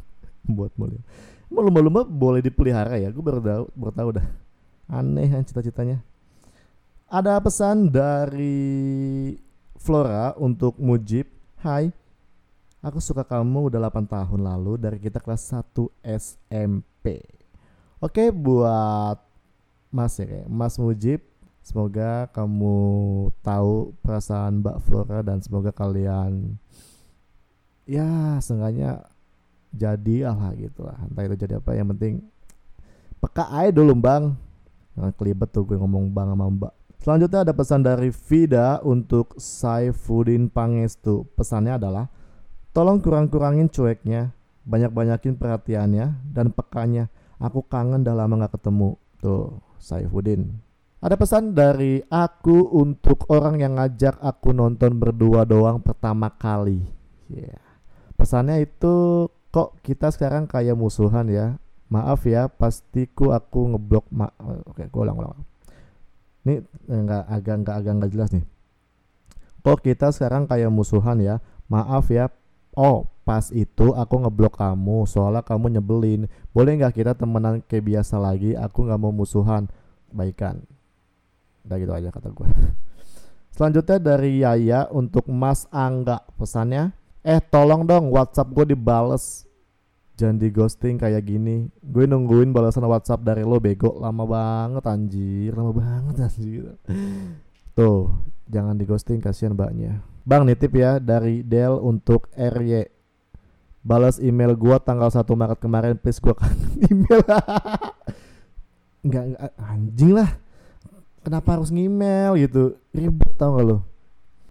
Buat 0.58 0.74
mulia. 0.74 0.98
Lumba-lumba 1.54 2.02
boleh 2.02 2.42
dipelihara 2.42 2.98
ya? 2.98 3.14
Gue 3.14 3.22
baru 3.22 3.38
tahu 3.38 3.64
baru 3.78 3.94
tahu 3.94 4.08
dah. 4.18 4.26
Aneh 4.90 5.30
kan 5.30 5.46
cita-citanya. 5.46 6.02
Ada 7.06 7.38
pesan 7.38 7.94
dari 7.94 9.38
Flora 9.78 10.34
untuk 10.34 10.74
Mujib. 10.82 11.30
Hai 11.62 11.94
Aku 12.84 13.00
suka 13.00 13.24
kamu 13.24 13.72
udah 13.72 13.88
8 13.88 14.04
tahun 14.04 14.40
lalu 14.44 14.76
dari 14.76 15.00
kita 15.00 15.16
kelas 15.16 15.56
1 15.56 15.72
SMP 16.04 17.24
Oke 17.96 18.28
buat 18.28 19.16
Mas 19.88 20.20
ya 20.20 20.44
Mas 20.44 20.76
Mujib 20.76 21.24
Semoga 21.64 22.28
kamu 22.28 22.76
tahu 23.40 23.96
perasaan 24.04 24.60
Mbak 24.60 24.84
Flora 24.84 25.24
dan 25.24 25.40
semoga 25.40 25.72
kalian 25.72 26.60
ya 27.88 28.36
seenggaknya 28.36 29.00
jadi 29.72 30.28
lah 30.28 30.52
gitu 30.60 30.84
lah. 30.84 31.00
Entah 31.08 31.24
itu 31.24 31.40
jadi 31.40 31.56
apa 31.56 31.72
yang 31.72 31.88
penting 31.96 32.20
peka 33.16 33.48
aja 33.48 33.72
dulu 33.72 33.96
bang. 33.96 34.36
Jangan 34.92 35.12
kelibet 35.16 35.48
tuh 35.56 35.64
gue 35.64 35.80
ngomong 35.80 36.12
bang 36.12 36.36
sama 36.36 36.46
mbak. 36.52 36.72
Selanjutnya 37.00 37.40
ada 37.48 37.52
pesan 37.56 37.80
dari 37.80 38.12
Vida 38.12 38.84
untuk 38.84 39.32
Saifuddin 39.40 40.52
Pangestu. 40.52 41.24
Pesannya 41.32 41.80
adalah 41.80 42.12
Tolong 42.74 42.98
kurang-kurangin 42.98 43.70
cueknya 43.70 44.34
Banyak-banyakin 44.66 45.38
perhatiannya 45.38 46.34
dan 46.34 46.50
pekanya 46.50 47.08
Aku 47.38 47.62
kangen 47.64 48.02
dah 48.02 48.18
lama 48.18 48.44
gak 48.44 48.58
ketemu 48.58 48.98
Tuh 49.22 49.62
Saifuddin. 49.84 50.48
Ada 51.04 51.20
pesan 51.20 51.52
dari 51.52 52.00
aku 52.08 52.72
untuk 52.80 53.28
orang 53.28 53.60
yang 53.60 53.76
ngajak 53.76 54.16
aku 54.24 54.56
nonton 54.56 54.96
berdua 54.96 55.44
doang 55.44 55.76
pertama 55.84 56.32
kali. 56.32 56.80
Yeah. 57.28 57.60
Pesannya 58.16 58.64
itu 58.64 59.28
kok 59.52 59.76
kita 59.84 60.08
sekarang 60.08 60.48
kayak 60.48 60.72
musuhan 60.72 61.28
ya? 61.28 61.60
Maaf 61.92 62.24
ya 62.24 62.48
pastiku 62.48 63.36
aku 63.36 63.76
ngeblok 63.76 64.08
ma 64.08 64.32
oke 64.40 64.88
gue 64.88 65.02
ulang 65.04 65.20
ulang 65.20 65.36
ini 66.48 66.64
enggak 66.88 67.24
agak 67.28 67.54
enggak 67.60 67.76
agak 67.76 67.92
enggak 67.92 68.12
jelas 68.12 68.30
nih. 68.32 68.44
Kok 69.60 69.80
kita 69.84 70.08
sekarang 70.12 70.48
kayak 70.48 70.72
musuhan 70.72 71.20
ya? 71.20 71.44
Maaf 71.68 72.08
ya 72.08 72.32
oh 72.74 73.06
pas 73.24 73.48
itu 73.50 73.96
aku 73.96 74.14
ngeblok 74.20 74.60
kamu 74.60 75.08
soalnya 75.08 75.40
kamu 75.40 75.80
nyebelin. 75.80 76.28
Boleh 76.52 76.76
nggak 76.76 76.94
kita 76.94 77.12
temenan 77.16 77.64
kayak 77.64 77.84
biasa 77.88 78.20
lagi? 78.20 78.52
Aku 78.52 78.84
nggak 78.84 79.00
mau 79.00 79.10
musuhan. 79.10 79.66
Baikan. 80.12 80.62
Udah 81.64 81.76
gitu 81.80 81.92
aja 81.96 82.12
kata 82.12 82.28
gue 82.28 82.44
selanjutnya 83.56 83.96
dari 83.96 84.44
Yaya 84.44 84.84
untuk 84.92 85.24
Mas 85.32 85.64
Angga 85.72 86.20
pesannya 86.36 86.92
eh 87.24 87.40
tolong 87.40 87.88
dong 87.88 88.12
WhatsApp 88.12 88.52
gue 88.52 88.76
dibales. 88.76 89.48
Jangan 90.14 90.38
di 90.38 90.46
ghosting 90.46 90.94
kayak 90.94 91.26
gini. 91.26 91.66
Gue 91.82 92.06
nungguin 92.06 92.54
balasan 92.54 92.86
WhatsApp 92.86 93.26
dari 93.26 93.42
lo 93.42 93.58
bego. 93.58 93.98
Lama 93.98 94.22
banget 94.22 94.86
anjir. 94.86 95.50
Lama 95.58 95.74
banget 95.74 96.14
anjir. 96.30 96.78
Tuh 97.74 98.14
jangan 98.46 98.78
di 98.78 98.86
ghosting 98.86 99.18
kasihan 99.18 99.58
mbaknya 99.58 100.13
bang 100.24 100.42
nitip 100.48 100.72
ya 100.72 100.98
dari 100.98 101.44
Del 101.44 101.76
untuk 101.78 102.32
RY 102.34 102.88
balas 103.84 104.16
email 104.16 104.56
gue 104.56 104.76
tanggal 104.80 105.12
1 105.12 105.20
Maret 105.28 105.58
kemarin 105.60 105.94
please 106.00 106.18
gue 106.18 106.32
kangen 106.32 106.60
email. 106.88 107.20
Nggak, 109.04 109.24
nggak 109.36 109.52
anjing 109.60 110.12
lah. 110.16 110.30
Kenapa 111.20 111.60
harus 111.60 111.68
ngemail 111.68 112.36
gitu? 112.40 112.80
Ribet 112.96 113.36
tau 113.36 113.60
gak 113.60 113.64
lo 113.68 113.94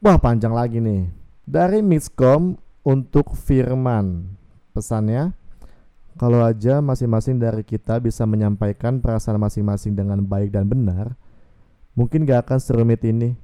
wah 0.03 0.19
panjang 0.19 0.51
lagi 0.51 0.83
nih. 0.83 1.07
Dari 1.47 1.79
Miskom 1.79 2.59
untuk 2.83 3.31
Firman. 3.39 4.35
Pesannya, 4.75 5.31
kalau 6.19 6.43
aja 6.43 6.83
masing-masing 6.83 7.39
dari 7.39 7.63
kita 7.63 8.03
bisa 8.03 8.27
menyampaikan 8.27 8.99
perasaan 8.99 9.39
masing-masing 9.39 9.95
dengan 9.95 10.19
baik 10.19 10.51
dan 10.51 10.67
benar, 10.67 11.15
mungkin 11.95 12.27
gak 12.27 12.51
akan 12.51 12.59
serumit 12.59 12.99
ini. 13.07 13.39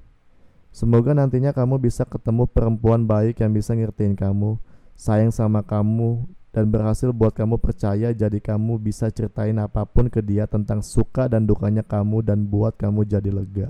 Semoga 0.69 1.17
nantinya 1.17 1.49
kamu 1.49 1.81
bisa 1.81 2.05
ketemu 2.05 2.45
perempuan 2.45 3.03
baik 3.09 3.41
yang 3.41 3.51
bisa 3.51 3.73
ngertiin 3.73 4.13
kamu, 4.13 4.61
sayang 4.93 5.33
sama 5.33 5.65
kamu, 5.65 6.29
dan 6.49 6.69
berhasil 6.69 7.13
buat 7.13 7.33
kamu 7.33 7.61
percaya 7.61 8.09
jadi 8.09 8.39
kamu 8.41 8.81
bisa 8.81 9.09
ceritain 9.13 9.57
apa 9.61 9.85
pun 9.85 10.09
ke 10.09 10.21
dia 10.21 10.49
tentang 10.49 10.81
suka 10.81 11.29
dan 11.29 11.45
dukanya 11.45 11.85
kamu 11.85 12.25
dan 12.25 12.45
buat 12.45 12.73
kamu 12.77 13.05
jadi 13.05 13.29
lega. 13.29 13.69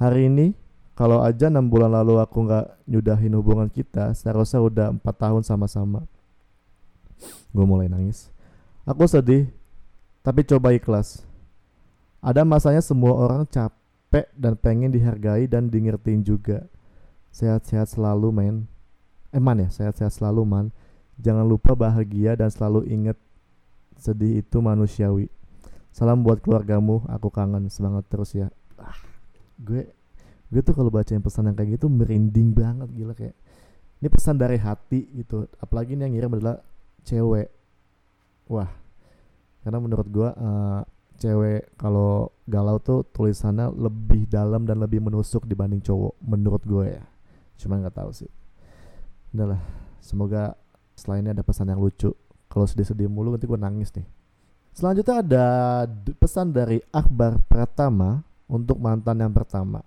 Hari 0.00 0.32
ini 0.32 0.46
kalau 0.96 1.20
aja 1.20 1.52
enam 1.52 1.68
bulan 1.68 1.92
lalu 1.92 2.22
aku 2.22 2.48
nggak 2.48 2.66
nyudahin 2.88 3.36
hubungan 3.36 3.68
kita 3.68 4.16
seharusnya 4.16 4.64
udah 4.64 4.86
empat 4.96 5.14
tahun 5.18 5.42
sama-sama. 5.44 6.08
Gue 7.52 7.66
mulai 7.68 7.86
nangis. 7.92 8.32
Aku 8.88 9.04
sedih 9.04 9.52
tapi 10.24 10.40
coba 10.48 10.72
ikhlas. 10.72 11.20
Ada 12.24 12.40
masanya 12.48 12.80
semua 12.80 13.12
orang 13.12 13.44
capek 13.44 13.83
dan 14.36 14.54
pengen 14.54 14.94
dihargai 14.94 15.50
dan 15.50 15.66
di 15.72 15.82
juga. 16.22 16.66
Sehat-sehat 17.34 17.98
selalu 17.98 18.30
men. 18.30 18.56
Eh 19.34 19.42
man 19.42 19.58
ya 19.58 19.66
sehat-sehat 19.66 20.14
selalu 20.14 20.42
man. 20.46 20.66
Jangan 21.18 21.42
lupa 21.42 21.74
bahagia 21.74 22.38
dan 22.38 22.50
selalu 22.50 22.86
inget 22.86 23.18
sedih 23.98 24.42
itu 24.42 24.58
manusiawi. 24.62 25.26
Salam 25.90 26.22
buat 26.22 26.38
keluargamu 26.38 27.02
aku 27.10 27.30
kangen. 27.30 27.66
Semangat 27.70 28.06
terus 28.06 28.34
ya. 28.34 28.50
Ah, 28.78 28.98
gue 29.58 29.90
gue 30.50 30.62
tuh 30.62 30.74
kalau 30.76 30.94
bacain 30.94 31.18
pesan 31.18 31.50
yang 31.50 31.58
kayak 31.58 31.78
gitu 31.78 31.90
merinding 31.90 32.54
banget 32.54 32.86
gila 32.94 33.14
kayak. 33.18 33.34
Ini 33.98 34.06
pesan 34.10 34.38
dari 34.38 34.58
hati 34.60 35.10
gitu. 35.18 35.50
Apalagi 35.58 35.98
ini 35.98 36.06
yang 36.06 36.14
ngirim 36.14 36.38
adalah 36.38 36.62
cewek. 37.02 37.50
Wah 38.46 38.84
karena 39.64 39.78
menurut 39.80 40.06
gue 40.12 40.28
uh, 40.28 40.84
cewek 41.24 41.72
kalau 41.80 42.28
galau 42.44 42.76
tuh 42.76 43.00
tulisannya 43.16 43.72
lebih 43.72 44.28
dalam 44.28 44.68
dan 44.68 44.76
lebih 44.76 45.00
menusuk 45.00 45.48
dibanding 45.48 45.80
cowok 45.80 46.20
menurut 46.20 46.60
gue 46.68 47.00
ya. 47.00 47.04
Cuman 47.56 47.80
nggak 47.80 47.96
tahu 47.96 48.10
sih. 48.12 48.28
Udahlah 49.32 49.60
semoga 50.04 50.52
selainnya 50.92 51.32
ada 51.32 51.40
pesan 51.40 51.72
yang 51.72 51.80
lucu. 51.80 52.12
Kalau 52.52 52.68
sedih-sedih 52.68 53.08
mulu 53.08 53.32
nanti 53.32 53.48
gue 53.48 53.56
nangis 53.56 53.88
nih. 53.96 54.04
Selanjutnya 54.76 55.24
ada 55.24 55.46
pesan 56.20 56.52
dari 56.52 56.84
Akbar 56.92 57.40
Pratama 57.48 58.20
untuk 58.44 58.76
mantan 58.76 59.24
yang 59.24 59.32
pertama. 59.32 59.80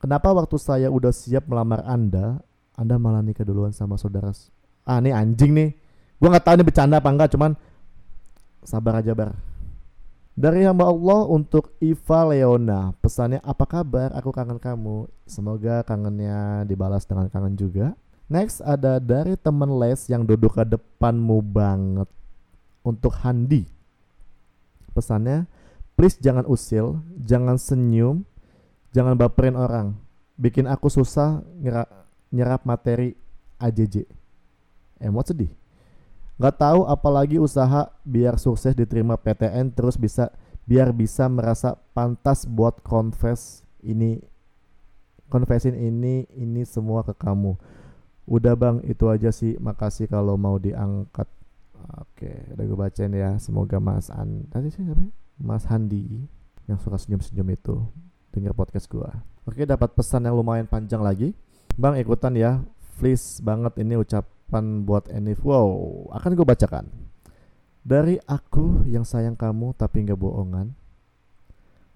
Kenapa 0.00 0.32
waktu 0.32 0.56
saya 0.56 0.88
udah 0.88 1.12
siap 1.12 1.44
melamar 1.44 1.84
anda 1.84 2.40
anda 2.72 2.96
malah 2.96 3.20
nikah 3.20 3.44
duluan 3.44 3.72
sama 3.72 3.96
saudara 4.00 4.32
ah 4.86 4.96
ini 5.02 5.12
anjing 5.12 5.52
nih. 5.52 5.70
Gue 6.16 6.28
nggak 6.32 6.44
tahu 6.46 6.54
ini 6.56 6.64
bercanda 6.64 6.96
apa 7.02 7.10
enggak 7.12 7.36
cuman 7.36 7.52
sabar 8.64 9.04
aja 9.04 9.12
bar 9.12 9.55
dari 10.36 10.68
hamba 10.68 10.92
Allah 10.92 11.24
untuk 11.32 11.72
Iva 11.80 12.28
Leona. 12.28 12.92
Pesannya 13.00 13.40
apa 13.40 13.64
kabar? 13.64 14.12
Aku 14.12 14.28
kangen 14.30 14.60
kamu. 14.60 15.08
Semoga 15.24 15.80
kangennya 15.82 16.68
dibalas 16.68 17.08
dengan 17.08 17.32
kangen 17.32 17.56
juga. 17.56 17.96
Next 18.28 18.60
ada 18.60 19.00
dari 19.00 19.34
temen 19.40 19.80
les 19.80 20.04
yang 20.12 20.28
duduk 20.28 20.60
ke 20.60 20.62
depanmu 20.68 21.40
banget. 21.40 22.06
Untuk 22.84 23.16
Handi. 23.18 23.66
Pesannya 24.94 25.50
Please 25.96 26.20
jangan 26.20 26.44
usil 26.44 27.00
Jangan 27.24 27.56
senyum 27.56 28.22
Jangan 28.92 29.16
baperin 29.16 29.58
orang. 29.58 29.96
Bikin 30.36 30.68
aku 30.68 30.92
susah 30.92 31.40
nyerap 32.30 32.62
materi 32.68 33.16
AJJ 33.58 34.04
Emot 35.00 35.26
sedih 35.28 35.65
Gak 36.36 36.60
tahu 36.60 36.84
apalagi 36.84 37.40
usaha 37.40 37.88
biar 38.04 38.36
sukses 38.36 38.76
diterima 38.76 39.16
PTN 39.16 39.72
terus 39.72 39.96
bisa 39.96 40.28
biar 40.68 40.92
bisa 40.92 41.24
merasa 41.32 41.80
pantas 41.96 42.44
buat 42.44 42.84
confess 42.84 43.64
ini 43.80 44.20
confessin 45.32 45.72
ini 45.72 46.28
ini 46.36 46.62
semua 46.68 47.00
ke 47.08 47.16
kamu. 47.16 47.56
Udah 48.28 48.52
bang 48.52 48.84
itu 48.84 49.08
aja 49.08 49.32
sih 49.32 49.56
makasih 49.56 50.12
kalau 50.12 50.36
mau 50.36 50.60
diangkat. 50.60 51.24
Oke 52.04 52.52
udah 52.52 52.64
gue 52.66 52.78
bacain 52.78 53.14
ya 53.14 53.38
semoga 53.40 53.80
Mas 53.80 54.12
An 54.12 54.44
tadi 54.52 54.68
sih 54.68 54.84
siapa 54.84 55.00
ya? 55.00 55.12
Mas 55.40 55.64
Handi 55.70 56.26
yang 56.66 56.76
suka 56.82 56.98
senyum-senyum 56.98 57.48
itu 57.54 57.80
dengar 58.34 58.52
podcast 58.52 58.90
gua. 58.90 59.24
Oke 59.48 59.64
dapat 59.64 59.94
pesan 59.94 60.26
yang 60.26 60.34
lumayan 60.34 60.68
panjang 60.68 61.00
lagi. 61.00 61.32
Bang 61.80 61.96
ikutan 61.96 62.36
ya 62.36 62.60
please 63.00 63.40
banget 63.40 63.78
ini 63.80 63.96
ucap 63.96 64.35
Pan 64.46 64.86
buat 64.86 65.10
Enif. 65.10 65.42
Wow, 65.42 66.06
akan 66.14 66.30
gue 66.38 66.46
bacakan. 66.46 66.86
Dari 67.86 68.18
aku 68.26 68.82
yang 68.86 69.06
sayang 69.06 69.38
kamu 69.38 69.74
tapi 69.78 70.02
nggak 70.02 70.18
bohongan. 70.18 70.74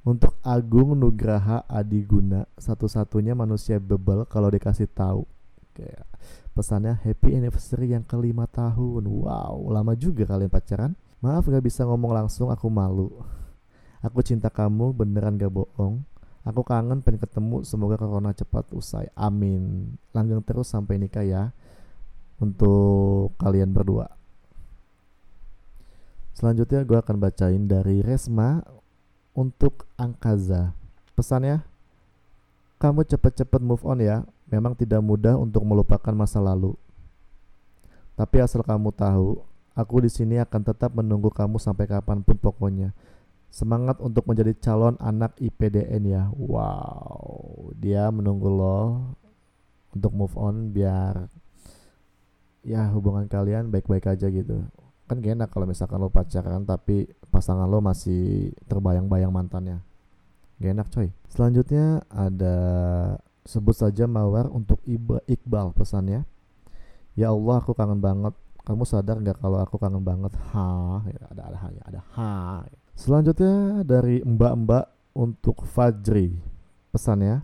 Untuk 0.00 0.38
Agung 0.40 0.96
Nugraha 0.96 1.66
Adiguna, 1.68 2.48
satu-satunya 2.56 3.36
manusia 3.36 3.76
bebel 3.76 4.24
kalau 4.24 4.48
dikasih 4.48 4.88
tahu. 4.88 5.28
Kayak 5.76 6.08
pesannya 6.56 6.96
happy 6.96 7.36
anniversary 7.36 7.92
yang 7.92 8.06
kelima 8.06 8.48
tahun. 8.48 9.04
Wow, 9.04 9.70
lama 9.70 9.92
juga 9.98 10.24
kalian 10.24 10.48
pacaran. 10.48 10.92
Maaf 11.20 11.44
gak 11.44 11.60
bisa 11.60 11.84
ngomong 11.84 12.16
langsung, 12.16 12.48
aku 12.48 12.72
malu. 12.72 13.12
Aku 14.00 14.24
cinta 14.24 14.48
kamu, 14.48 14.96
beneran 14.96 15.36
gak 15.36 15.52
bohong. 15.52 16.00
Aku 16.48 16.64
kangen 16.64 17.04
pengen 17.04 17.20
ketemu, 17.20 17.60
semoga 17.68 18.00
corona 18.00 18.32
cepat 18.32 18.72
usai. 18.72 19.12
Amin. 19.12 19.92
Langgeng 20.16 20.40
terus 20.40 20.72
sampai 20.72 20.96
nikah 20.96 21.20
ya 21.20 21.52
untuk 22.40 23.36
kalian 23.36 23.70
berdua. 23.70 24.08
Selanjutnya 26.32 26.80
gue 26.88 26.96
akan 26.96 27.16
bacain 27.20 27.68
dari 27.68 28.00
Resma 28.00 28.64
untuk 29.36 29.84
Angkaza. 30.00 30.72
Pesannya, 31.12 31.60
kamu 32.80 33.04
cepet-cepet 33.04 33.60
move 33.60 33.84
on 33.84 34.00
ya. 34.00 34.24
Memang 34.48 34.72
tidak 34.72 35.04
mudah 35.04 35.36
untuk 35.36 35.62
melupakan 35.62 36.16
masa 36.16 36.40
lalu. 36.40 36.72
Tapi 38.16 38.40
asal 38.40 38.64
kamu 38.64 38.90
tahu, 38.96 39.44
aku 39.76 40.00
di 40.02 40.10
sini 40.10 40.40
akan 40.40 40.60
tetap 40.64 40.96
menunggu 40.96 41.28
kamu 41.28 41.60
sampai 41.60 41.84
kapan 41.86 42.24
pun 42.24 42.40
pokoknya. 42.40 42.96
Semangat 43.52 44.00
untuk 44.00 44.24
menjadi 44.24 44.56
calon 44.58 44.96
anak 44.96 45.36
IPDN 45.36 46.02
ya. 46.08 46.24
Wow, 46.32 47.74
dia 47.76 48.08
menunggu 48.08 48.48
lo 48.48 48.78
untuk 49.92 50.12
move 50.14 50.36
on 50.38 50.70
biar 50.70 51.28
ya 52.64 52.88
hubungan 52.92 53.26
kalian 53.26 53.72
baik-baik 53.72 54.06
aja 54.10 54.26
gitu. 54.28 54.64
Kan 55.10 55.18
gak 55.18 55.34
enak 55.34 55.50
kalau 55.50 55.66
misalkan 55.66 55.98
lo 55.98 56.12
pacaran 56.12 56.62
tapi 56.62 57.10
pasangan 57.34 57.66
lo 57.66 57.82
masih 57.82 58.54
terbayang-bayang 58.70 59.34
mantannya. 59.34 59.82
Gak 60.62 60.72
enak 60.76 60.88
coy. 60.92 61.08
Selanjutnya 61.26 62.04
ada 62.12 62.56
sebut 63.42 63.74
saja 63.74 64.06
mawar 64.06 64.46
untuk 64.52 64.78
Iba 64.86 65.18
Iqbal 65.26 65.74
pesannya. 65.74 66.22
Ya 67.18 67.34
Allah 67.34 67.58
aku 67.58 67.74
kangen 67.74 67.98
banget. 67.98 68.36
Kamu 68.60 68.84
sadar 68.86 69.18
nggak 69.18 69.40
kalau 69.40 69.58
aku 69.58 69.80
kangen 69.80 70.04
banget? 70.04 70.36
Ha 70.52 71.02
ya, 71.08 71.20
ada 71.32 71.42
ada 71.48 71.58
ya 71.74 71.82
ada 71.88 72.00
ha. 72.14 72.62
Selanjutnya 72.94 73.82
dari 73.82 74.20
mbak-mbak 74.22 75.16
untuk 75.16 75.64
Fajri 75.64 76.38
pesannya. 76.92 77.42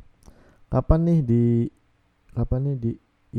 Kapan 0.70 1.00
nih 1.08 1.18
di 1.24 1.44
kapan 2.36 2.60
nih 2.70 2.76
di 2.76 2.92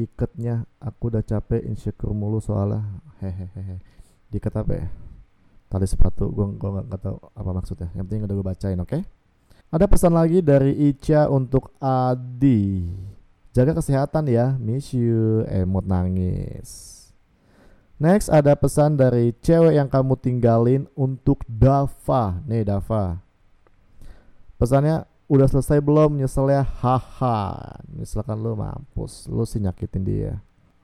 iketnya 0.05 0.69
aku 0.77 1.09
udah 1.09 1.25
capek 1.25 1.65
insecure 1.65 2.13
mulu 2.13 2.37
soalnya. 2.37 3.01
Hehehe. 3.17 3.81
Diikat 4.29 4.53
apa 4.61 4.71
ya? 4.77 4.87
Tali 5.67 5.87
sepatu 5.89 6.29
gue 6.29 6.45
gua 6.59 6.85
nggak 6.85 7.01
tahu 7.01 7.17
apa 7.33 7.49
maksudnya. 7.55 7.89
Yang 7.97 8.05
penting 8.05 8.21
udah 8.29 8.35
gue 8.37 8.45
bacain 8.45 8.77
oke? 8.77 8.89
Okay? 8.93 9.01
ada 9.67 9.83
pesan 9.83 10.15
lagi 10.15 10.39
dari 10.39 10.71
Ica 10.91 11.27
untuk 11.27 11.75
Adi. 11.83 12.87
Jaga 13.51 13.75
kesehatan 13.75 14.31
ya. 14.31 14.55
Miss 14.55 14.95
you. 14.95 15.43
Emot 15.49 15.83
nangis. 15.83 16.95
Next 17.97 18.29
ada 18.29 18.53
pesan 18.53 18.93
dari 18.93 19.33
cewek 19.41 19.73
yang 19.73 19.89
kamu 19.89 20.15
tinggalin 20.21 20.85
untuk 20.93 21.41
Dava. 21.49 22.37
Nih 22.45 22.61
Dava. 22.61 23.17
Pesannya 24.61 25.03
udah 25.27 25.47
selesai 25.47 25.83
belum? 25.83 26.19
Nyeselnya 26.19 26.63
haha. 26.63 27.79
Misalkan 27.91 28.39
lu 28.39 28.55
mampus. 28.55 29.27
Lu 29.27 29.43
sih 29.43 29.59
nyakitin 29.59 30.03
dia. 30.03 30.33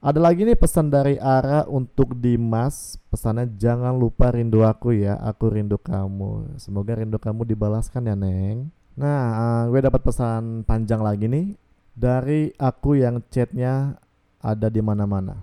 Ada 0.03 0.19
lagi 0.19 0.43
nih 0.43 0.59
pesan 0.59 0.91
dari 0.91 1.15
Ara 1.15 1.63
untuk 1.63 2.19
Dimas. 2.19 2.99
Pesannya 3.07 3.47
jangan 3.55 3.95
lupa 3.95 4.35
rindu 4.35 4.67
aku 4.67 4.91
ya. 4.91 5.15
Aku 5.23 5.47
rindu 5.47 5.79
kamu. 5.79 6.59
Semoga 6.59 6.99
rindu 6.99 7.15
kamu 7.15 7.47
dibalaskan 7.47 8.11
ya 8.11 8.15
Neng. 8.19 8.67
Nah 8.99 9.23
uh, 9.33 9.63
gue 9.71 9.79
dapat 9.79 10.03
pesan 10.03 10.67
panjang 10.67 10.99
lagi 10.99 11.31
nih. 11.31 11.55
Dari 11.95 12.51
aku 12.59 12.99
yang 12.99 13.23
chatnya 13.31 13.95
ada 14.43 14.67
di 14.67 14.83
mana-mana. 14.83 15.39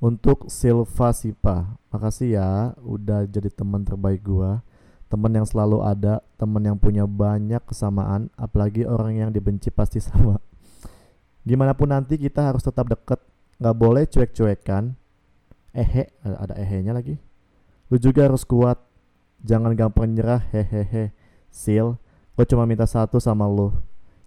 Untuk 0.00 0.48
Silva 0.48 1.12
Sipa. 1.12 1.76
Makasih 1.92 2.40
ya 2.40 2.72
udah 2.80 3.28
jadi 3.28 3.52
teman 3.52 3.84
terbaik 3.84 4.24
gua 4.24 4.64
teman 5.10 5.34
yang 5.34 5.42
selalu 5.42 5.82
ada, 5.82 6.22
teman 6.38 6.62
yang 6.62 6.78
punya 6.78 7.02
banyak 7.02 7.58
kesamaan, 7.66 8.30
apalagi 8.38 8.86
orang 8.86 9.18
yang 9.18 9.30
dibenci 9.34 9.68
pasti 9.74 9.98
sama. 10.06 10.38
Gimana 11.42 11.74
pun 11.74 11.90
nanti 11.90 12.14
kita 12.14 12.46
harus 12.46 12.62
tetap 12.62 12.86
deket, 12.86 13.18
nggak 13.58 13.76
boleh 13.76 14.06
cuek-cuekan. 14.06 14.94
Ehe, 15.74 16.14
ada 16.22 16.54
ehenya 16.54 16.94
lagi. 16.94 17.18
Lu 17.90 17.98
juga 17.98 18.30
harus 18.30 18.46
kuat, 18.46 18.78
jangan 19.42 19.74
gampang 19.74 20.14
nyerah, 20.14 20.42
hehehe. 20.54 21.10
Sil, 21.50 21.98
gue 22.38 22.46
cuma 22.46 22.62
minta 22.62 22.86
satu 22.86 23.18
sama 23.18 23.50
lu. 23.50 23.74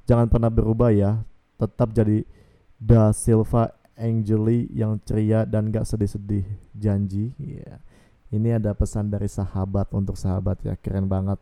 Jangan 0.03 0.27
pernah 0.27 0.51
berubah 0.51 0.91
ya, 0.91 1.23
tetap 1.55 1.95
jadi 1.95 2.27
Da 2.75 3.15
Silva 3.15 3.71
Angeli 3.95 4.67
yang 4.75 4.99
ceria 4.99 5.47
dan 5.47 5.71
gak 5.71 5.87
sedih-sedih. 5.87 6.43
Janji, 6.75 7.31
iya. 7.39 7.79
Yeah 7.79 7.92
ini 8.33 8.49
ada 8.57 8.73
pesan 8.73 9.13
dari 9.13 9.29
sahabat 9.29 9.93
untuk 9.93 10.17
sahabat 10.17 10.57
ya, 10.65 10.73
keren 10.73 11.05
banget. 11.05 11.37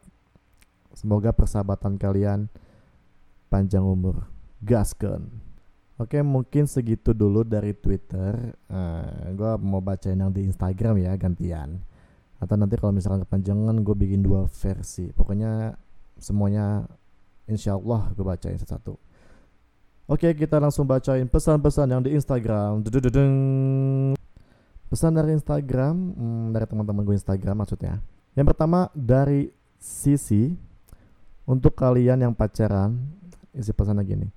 Semoga 0.91 1.31
persahabatan 1.31 1.95
kalian 1.95 2.51
panjang 3.47 3.87
umur. 3.87 4.27
Gasken. 4.59 5.31
Oke, 5.95 6.19
mungkin 6.19 6.67
segitu 6.67 7.15
dulu 7.15 7.47
dari 7.47 7.71
Twitter. 7.71 8.57
Uh, 8.67 9.07
eh, 9.23 9.31
gue 9.39 9.51
mau 9.63 9.79
bacain 9.79 10.19
yang 10.19 10.35
di 10.35 10.43
Instagram 10.51 10.99
ya 10.99 11.15
gantian. 11.15 11.79
Atau 12.43 12.59
nanti 12.59 12.75
kalau 12.75 12.91
misalkan 12.91 13.23
kepanjangan 13.23 13.85
gue 13.87 13.95
bikin 13.95 14.19
dua 14.19 14.51
versi. 14.51 15.15
Pokoknya 15.15 15.77
semuanya 16.19 16.83
insya 17.47 17.79
Allah 17.79 18.11
gue 18.11 18.25
bacain 18.25 18.59
satu-satu. 18.59 18.99
Oke, 20.11 20.35
kita 20.35 20.59
langsung 20.59 20.83
bacain 20.83 21.23
pesan-pesan 21.23 21.87
yang 21.87 22.03
di 22.03 22.11
Instagram. 22.11 22.83
Dudududung. 22.83 23.31
Pesan 24.91 25.15
dari 25.15 25.31
Instagram, 25.31 25.95
hmm, 25.95 26.45
dari 26.51 26.67
teman-teman 26.67 27.07
gue 27.07 27.15
Instagram 27.15 27.63
maksudnya. 27.63 28.03
Yang 28.35 28.47
pertama 28.51 28.91
dari 28.91 29.47
Sisi, 29.79 30.51
untuk 31.47 31.73
kalian 31.79 32.19
yang 32.21 32.35
pacaran, 32.35 32.99
isi 33.55 33.71
pesan 33.71 34.03
lagi 34.03 34.19
nih. 34.19 34.31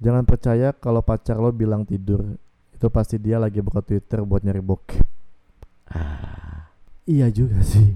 Jangan 0.00 0.24
percaya 0.24 0.72
kalau 0.72 1.04
pacar 1.04 1.36
lo 1.36 1.52
bilang 1.52 1.84
tidur, 1.84 2.24
itu 2.72 2.86
pasti 2.88 3.20
dia 3.20 3.36
lagi 3.36 3.60
buka 3.60 3.84
Twitter 3.84 4.24
buat 4.24 4.40
nyari 4.40 4.64
bokep. 4.64 5.04
Ah, 5.92 6.72
iya 7.04 7.28
juga 7.28 7.60
sih. 7.60 7.92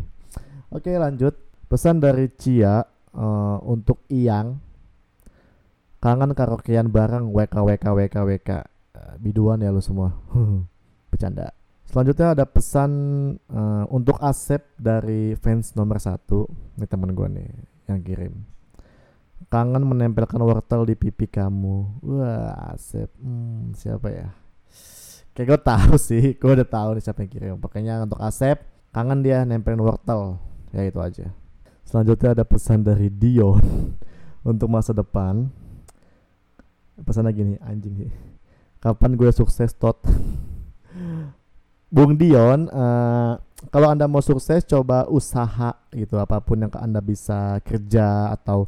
Oke 0.69 0.93
lanjut. 0.93 1.41
pesan 1.65 1.99
dari 1.99 2.29
Cia 2.37 2.85
uh, 3.17 3.59
untuk 3.65 4.05
Iyang 4.07 4.61
kangen 5.99 6.37
karaokean 6.37 6.93
bareng 6.93 7.33
WK 7.33 7.55
WK 7.57 7.85
WK 7.97 8.17
WK 8.21 8.51
uh, 8.53 8.63
biduan 9.19 9.65
ya 9.65 9.73
lu 9.73 9.81
semua 9.81 10.13
bercanda 11.11 11.51
selanjutnya 11.89 12.37
ada 12.37 12.45
pesan 12.49 12.91
uh, 13.49 13.85
untuk 13.91 14.17
Asep 14.21 14.65
dari 14.77 15.37
fans 15.39 15.73
nomor 15.79 16.01
satu. 16.01 16.49
Ini 16.77 16.87
teman 16.89 17.13
gue 17.13 17.29
nih 17.29 17.51
yang 17.91 18.01
kirim. 18.03 18.35
Kangen 19.53 19.85
menempelkan 19.85 20.41
wortel 20.41 20.89
di 20.89 20.95
pipi 20.97 21.29
kamu. 21.29 22.05
Wah 22.05 22.75
Asep. 22.75 23.13
Hmm, 23.21 23.77
siapa 23.77 24.09
ya? 24.11 24.29
Kayak 25.35 25.47
gue 25.51 25.61
tahu 25.67 25.95
sih 25.99 26.25
gue 26.41 26.51
udah 26.51 26.69
tahu 26.69 26.89
nih 26.99 27.03
siapa 27.03 27.19
yang 27.25 27.33
kirim. 27.33 27.55
Pokoknya 27.61 28.05
untuk 28.05 28.21
Asep 28.25 28.63
kangen 28.95 29.21
dia 29.23 29.43
nempelin 29.43 29.83
wortel. 29.83 30.41
Ya 30.75 30.83
itu 30.85 30.99
aja. 30.99 31.31
Selanjutnya 31.85 32.35
ada 32.35 32.45
pesan 32.47 32.83
dari 32.83 33.13
Dion 33.13 33.63
untuk 34.51 34.67
masa 34.67 34.91
depan. 34.91 35.53
Pesan 37.03 37.27
lagi 37.27 37.43
nih 37.43 37.59
anjing. 37.63 37.95
Sih 38.07 38.35
kapan 38.85 39.17
gue 39.17 39.33
sukses 39.33 39.73
tot 39.73 39.97
Bung 41.95 42.19
Dion 42.19 42.67
uh, 42.75 43.39
kalau 43.71 43.87
anda 43.87 44.11
mau 44.11 44.19
sukses 44.19 44.67
coba 44.67 45.07
usaha 45.07 45.79
gitu 45.95 46.19
apa 46.19 46.43
pun 46.43 46.67
yang 46.67 46.73
anda 46.75 46.99
bisa 46.99 47.63
kerja 47.63 48.35
atau 48.35 48.67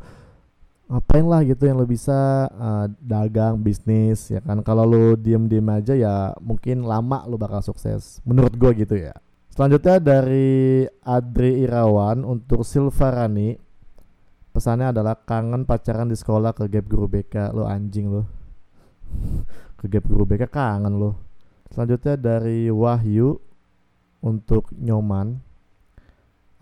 ngapain 0.86 1.26
lah 1.26 1.42
gitu 1.42 1.66
yang 1.66 1.82
lo 1.82 1.90
bisa 1.90 2.46
uh, 2.46 2.86
dagang 3.02 3.58
bisnis 3.58 4.30
ya 4.30 4.38
kan? 4.38 4.62
Kalau 4.62 4.86
lo 4.86 5.18
diem 5.18 5.50
diem 5.50 5.66
aja 5.66 5.98
ya 5.98 6.38
mungkin 6.38 6.86
lama 6.86 7.26
lo 7.26 7.34
bakal 7.34 7.66
sukses 7.66 8.22
menurut 8.22 8.54
gue 8.54 8.86
gitu 8.86 8.94
ya. 8.94 9.12
Selanjutnya 9.50 9.98
dari 9.98 10.86
Adri 11.02 11.66
Irawan 11.66 12.22
untuk 12.22 12.62
Silvarani 12.62 13.58
pesannya 14.54 14.94
adalah 14.94 15.18
kangen 15.18 15.66
pacaran 15.66 16.06
di 16.06 16.14
sekolah 16.14 16.54
ke 16.54 16.70
gap 16.70 16.86
guru 16.86 17.10
BK 17.10 17.50
lo 17.58 17.66
anjing 17.66 18.06
lo. 18.06 18.22
Ke 19.82 19.90
gap 19.90 20.06
guru 20.06 20.22
BK 20.22 20.46
kangen 20.46 20.94
lo 20.94 21.25
selanjutnya 21.72 22.14
dari 22.18 22.68
Wahyu 22.68 23.40
untuk 24.22 24.70
Nyoman 24.74 25.40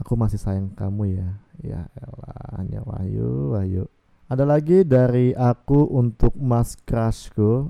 aku 0.01 0.12
masih 0.14 0.40
sayang 0.40 0.73
kamu 0.77 1.19
ya 1.19 1.31
ya 1.62 1.81
elah 1.97 2.61
hanya 2.61 2.81
Wahyu 2.85 3.57
Wahyu 3.57 3.85
ada 4.25 4.49
lagi 4.49 4.83
dari 4.88 5.37
aku 5.37 5.85
untuk 5.93 6.33
Mas 6.40 6.81
Crushku 6.88 7.69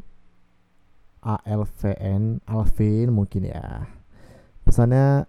ALVN 1.25 2.45
Alvin 2.45 3.09
mungkin 3.11 3.49
ya. 3.49 3.89
Pesannya 4.63 5.25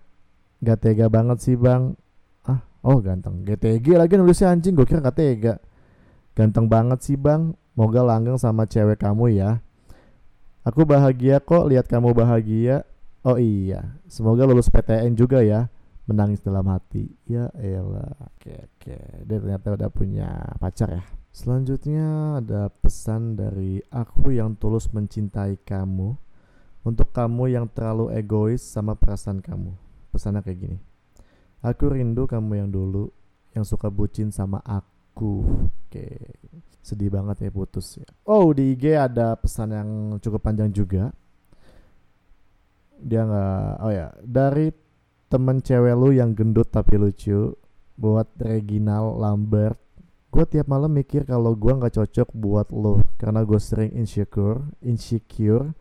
gak 0.60 0.80
tega 0.84 1.08
banget 1.08 1.40
sih 1.40 1.56
bang. 1.56 1.96
Ah, 2.44 2.62
oh 2.84 3.00
ganteng. 3.00 3.48
GTG 3.48 3.96
lagi 3.96 4.20
nulisnya 4.20 4.52
anjing. 4.52 4.76
Gue 4.76 4.84
kira 4.84 5.00
gak 5.00 5.18
tega. 5.18 5.56
Ganteng 6.36 6.68
banget 6.68 7.00
sih 7.02 7.16
bang. 7.16 7.56
Moga 7.76 8.04
langgeng 8.04 8.36
sama 8.36 8.68
cewek 8.68 9.00
kamu 9.00 9.40
ya. 9.40 9.64
Aku 10.66 10.82
bahagia 10.82 11.38
kok 11.38 11.70
lihat 11.70 11.86
kamu 11.86 12.18
bahagia. 12.18 12.82
Oh 13.22 13.38
iya, 13.38 14.02
semoga 14.10 14.50
lulus 14.50 14.66
PTN 14.74 15.14
juga 15.14 15.46
ya. 15.46 15.70
Menangis 16.10 16.42
dalam 16.42 16.66
hati. 16.74 17.06
Ya 17.30 17.54
elah. 17.54 18.18
Oke 18.34 18.66
oke. 18.66 18.98
Dia 19.30 19.38
ternyata 19.38 19.78
udah 19.78 19.90
punya 19.94 20.30
pacar 20.58 20.90
ya. 20.90 21.06
Selanjutnya 21.30 22.42
ada 22.42 22.74
pesan 22.74 23.38
dari 23.38 23.78
aku 23.94 24.34
yang 24.34 24.58
tulus 24.58 24.90
mencintai 24.90 25.62
kamu. 25.62 26.18
Untuk 26.82 27.14
kamu 27.14 27.54
yang 27.54 27.70
terlalu 27.70 28.14
egois 28.18 28.66
sama 28.66 28.98
perasaan 28.98 29.46
kamu. 29.46 29.70
Pesannya 30.10 30.42
kayak 30.42 30.60
gini. 30.66 30.78
Aku 31.62 31.94
rindu 31.94 32.26
kamu 32.26 32.66
yang 32.66 32.70
dulu 32.74 33.14
yang 33.54 33.66
suka 33.66 33.94
bucin 33.94 34.34
sama 34.34 34.66
aku. 34.66 35.46
Oke 35.70 36.10
sedih 36.86 37.10
banget 37.10 37.50
ya 37.50 37.50
putus 37.50 37.98
ya. 37.98 38.06
Oh 38.30 38.54
di 38.54 38.78
IG 38.78 38.94
ada 38.94 39.34
pesan 39.34 39.74
yang 39.74 39.90
cukup 40.22 40.46
panjang 40.46 40.70
juga. 40.70 41.10
Dia 43.02 43.26
nggak 43.26 43.70
oh 43.82 43.92
ya 43.92 44.14
dari 44.22 44.70
temen 45.26 45.66
cewek 45.66 45.98
lu 45.98 46.14
yang 46.14 46.38
gendut 46.38 46.70
tapi 46.70 47.02
lucu 47.02 47.58
buat 47.98 48.30
Reginal 48.38 49.18
Lambert 49.18 49.82
gue 50.36 50.44
tiap 50.44 50.68
malam 50.68 50.92
mikir 50.92 51.24
kalau 51.24 51.56
gue 51.56 51.72
nggak 51.72 51.96
cocok 51.96 52.36
buat 52.36 52.68
lo 52.76 53.00
karena 53.16 53.48
gue 53.48 53.56
sering 53.56 53.96
insecure 53.96 54.68
insecure. 54.84 55.72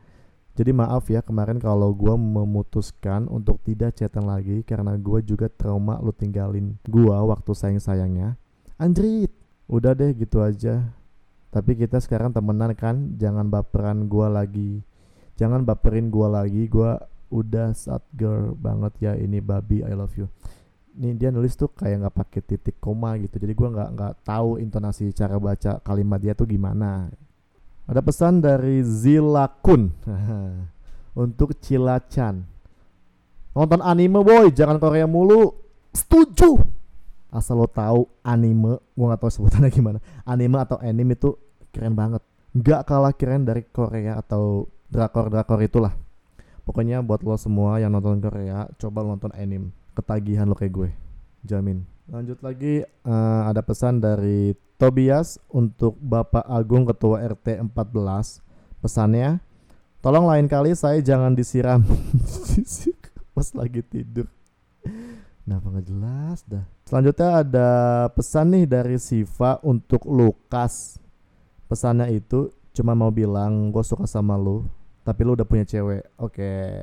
Jadi 0.55 0.71
maaf 0.71 1.11
ya 1.11 1.19
kemarin 1.19 1.59
kalau 1.59 1.91
gue 1.91 2.15
memutuskan 2.15 3.27
untuk 3.27 3.59
tidak 3.67 3.99
chatan 3.99 4.31
lagi 4.31 4.63
karena 4.63 4.95
gue 4.95 5.19
juga 5.27 5.51
trauma 5.51 5.99
lo 5.99 6.15
tinggalin 6.15 6.79
gue 6.87 7.11
waktu 7.11 7.51
sayang-sayangnya. 7.51 8.39
Anjrit 8.79 9.35
udah 9.71 9.93
deh 9.97 10.13
gitu 10.17 10.41
aja. 10.41 10.85
Tapi 11.55 11.79
kita 11.79 12.03
sekarang 12.03 12.35
temenan 12.35 12.75
kan 12.75 13.15
jangan 13.17 13.47
baperan 13.47 14.11
gue 14.11 14.27
lagi. 14.27 14.73
Jangan 15.39 15.63
baperin 15.63 16.11
gue 16.11 16.29
lagi 16.31 16.67
gue 16.67 16.93
udah 17.35 17.75
sad 17.75 18.03
girl 18.15 18.55
banget 18.55 18.93
ya 19.03 19.13
ini 19.19 19.43
babi 19.43 19.83
I 19.83 19.95
love 19.99 20.15
you. 20.15 20.31
Ini 20.95 21.19
dia 21.19 21.35
nulis 21.35 21.59
tuh 21.59 21.75
kayak 21.75 22.07
nggak 22.07 22.15
pakai 22.15 22.41
titik 22.47 22.79
koma 22.79 23.19
gitu 23.19 23.43
jadi 23.43 23.51
gua 23.51 23.67
nggak 23.75 23.91
nggak 23.99 24.15
tahu 24.23 24.63
intonasi 24.63 25.11
cara 25.11 25.35
baca 25.43 25.83
kalimat 25.83 26.23
dia 26.23 26.39
tuh 26.39 26.47
gimana. 26.47 27.11
Ada 27.91 27.99
pesan 27.99 28.39
dari 28.39 28.79
Zilakun 28.87 29.91
untuk 31.27 31.59
Cilachan 31.59 32.47
nonton 33.55 33.83
anime 33.83 34.23
boy 34.23 34.55
jangan 34.55 34.79
Korea 34.79 35.11
mulu. 35.11 35.51
Setuju 35.95 36.59
asal 37.35 37.59
lo 37.59 37.67
tahu 37.67 38.07
anime 38.23 38.79
gua 38.95 39.07
nggak 39.13 39.21
tahu 39.27 39.31
sebutannya 39.35 39.71
gimana 39.75 39.99
anime 40.23 40.57
atau 40.63 40.79
anime 40.79 41.19
itu 41.19 41.35
keren 41.75 41.99
banget 41.99 42.23
nggak 42.55 42.87
kalah 42.87 43.11
keren 43.11 43.43
dari 43.43 43.67
Korea 43.67 44.23
atau 44.23 44.71
drakor 44.87 45.27
drakor 45.27 45.59
itulah 45.59 45.91
Pokoknya 46.65 47.05
buat 47.05 47.21
lo 47.21 47.37
semua 47.37 47.77
yang 47.77 47.93
nonton 47.93 48.25
Korea, 48.25 48.65
coba 48.81 49.05
nonton 49.05 49.29
anime. 49.37 49.69
Ketagihan 49.93 50.49
lo 50.49 50.57
kayak 50.57 50.73
gue, 50.73 50.91
jamin. 51.45 51.85
Lanjut 52.09 52.41
lagi 52.41 52.81
uh, 53.05 53.43
ada 53.45 53.61
pesan 53.61 54.01
dari 54.01 54.57
Tobias 54.81 55.37
untuk 55.53 55.93
Bapak 56.01 56.49
Agung 56.49 56.89
Ketua 56.89 57.21
RT 57.21 57.61
14. 57.69 58.41
Pesannya, 58.81 59.45
tolong 60.01 60.25
lain 60.25 60.49
kali 60.49 60.73
saya 60.73 61.05
jangan 61.05 61.37
disiram 61.37 61.85
pas 63.37 63.49
lagi 63.53 63.85
tidur. 63.85 64.29
Kenapa 65.45 65.69
nggak 65.69 65.87
jelas 65.93 66.41
dah? 66.49 66.65
Selanjutnya 66.89 67.29
ada 67.45 67.69
pesan 68.17 68.57
nih 68.57 68.65
dari 68.65 68.97
Siva 68.97 69.61
untuk 69.61 70.09
Lukas. 70.09 70.97
Pesannya 71.69 72.17
itu 72.17 72.49
cuma 72.73 72.97
mau 72.97 73.13
bilang 73.13 73.69
gue 73.69 73.85
suka 73.85 74.09
sama 74.09 74.35
lo 74.41 74.65
tapi 75.05 75.21
lu 75.21 75.37
udah 75.37 75.45
punya 75.45 75.69
cewek. 75.69 76.17
Oke 76.17 76.81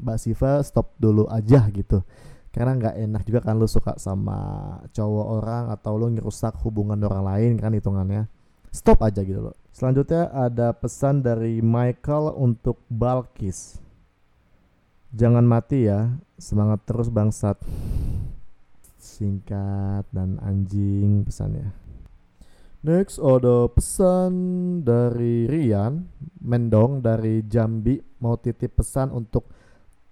mbak 0.00 0.16
Siva 0.16 0.64
stop 0.64 0.96
dulu 0.96 1.28
aja 1.28 1.68
gitu. 1.68 2.00
Karena 2.48 2.80
nggak 2.80 2.96
enak 2.96 3.22
juga 3.28 3.40
kan 3.44 3.60
lu 3.60 3.68
suka 3.68 4.00
sama 4.00 4.40
cowok 4.88 5.26
orang 5.36 5.64
atau 5.68 5.92
lu 6.00 6.08
ngerusak 6.16 6.56
hubungan 6.64 6.96
orang 7.04 7.28
lain 7.28 7.52
kan 7.60 7.76
hitungannya. 7.76 8.24
Stop 8.72 9.04
aja 9.04 9.20
gitu 9.20 9.52
loh. 9.52 9.56
Selanjutnya 9.68 10.32
ada 10.32 10.72
pesan 10.72 11.20
dari 11.20 11.60
Michael 11.60 12.40
untuk 12.40 12.80
Balkis 12.88 13.81
jangan 15.12 15.44
mati 15.44 15.86
ya 15.86 16.16
semangat 16.40 16.82
terus 16.88 17.12
bangsat 17.12 17.60
singkat 18.96 20.08
dan 20.10 20.40
anjing 20.40 21.22
pesannya 21.22 21.82
Next 22.82 23.22
ada 23.22 23.70
pesan 23.70 24.34
dari 24.82 25.46
Rian 25.46 26.02
Mendong 26.42 26.98
dari 26.98 27.46
Jambi 27.46 28.02
mau 28.18 28.34
titip 28.34 28.74
pesan 28.74 29.14
untuk 29.14 29.46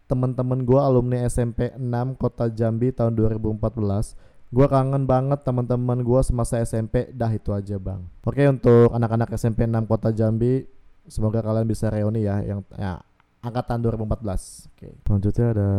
teman-teman 0.06 0.62
gue 0.62 0.78
alumni 0.78 1.26
SMP 1.26 1.74
6 1.74 1.82
Kota 2.14 2.46
Jambi 2.46 2.94
tahun 2.94 3.18
2014. 3.18 4.54
Gue 4.54 4.66
kangen 4.70 5.02
banget 5.02 5.42
teman-teman 5.42 5.98
gue 5.98 6.20
semasa 6.22 6.62
SMP. 6.62 7.10
Dah 7.10 7.34
itu 7.34 7.50
aja 7.50 7.74
bang. 7.74 8.06
Oke 8.22 8.46
untuk 8.46 8.94
anak-anak 8.94 9.34
SMP 9.34 9.66
6 9.66 9.90
Kota 9.90 10.14
Jambi, 10.14 10.62
semoga 11.10 11.42
kalian 11.42 11.66
bisa 11.66 11.90
reuni 11.90 12.22
ya 12.22 12.38
yang 12.38 12.62
ya, 12.78 13.02
angkatan 13.40 13.80
2014. 13.80 14.68
Oke. 14.72 14.88
Selanjutnya 15.04 15.46
ada 15.56 15.70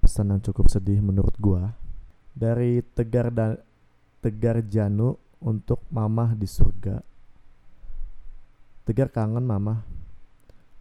pesan 0.00 0.32
yang 0.32 0.40
cukup 0.40 0.66
sedih 0.72 1.00
menurut 1.04 1.36
gue 1.36 1.62
dari 2.32 2.80
Tegar 2.96 3.28
dan 3.28 3.60
Tegar 4.24 4.64
Janu 4.64 5.20
untuk 5.44 5.84
mamah 5.92 6.32
di 6.32 6.48
surga. 6.48 7.00
Tegar 8.88 9.12
kangen 9.12 9.44
mama. 9.44 9.84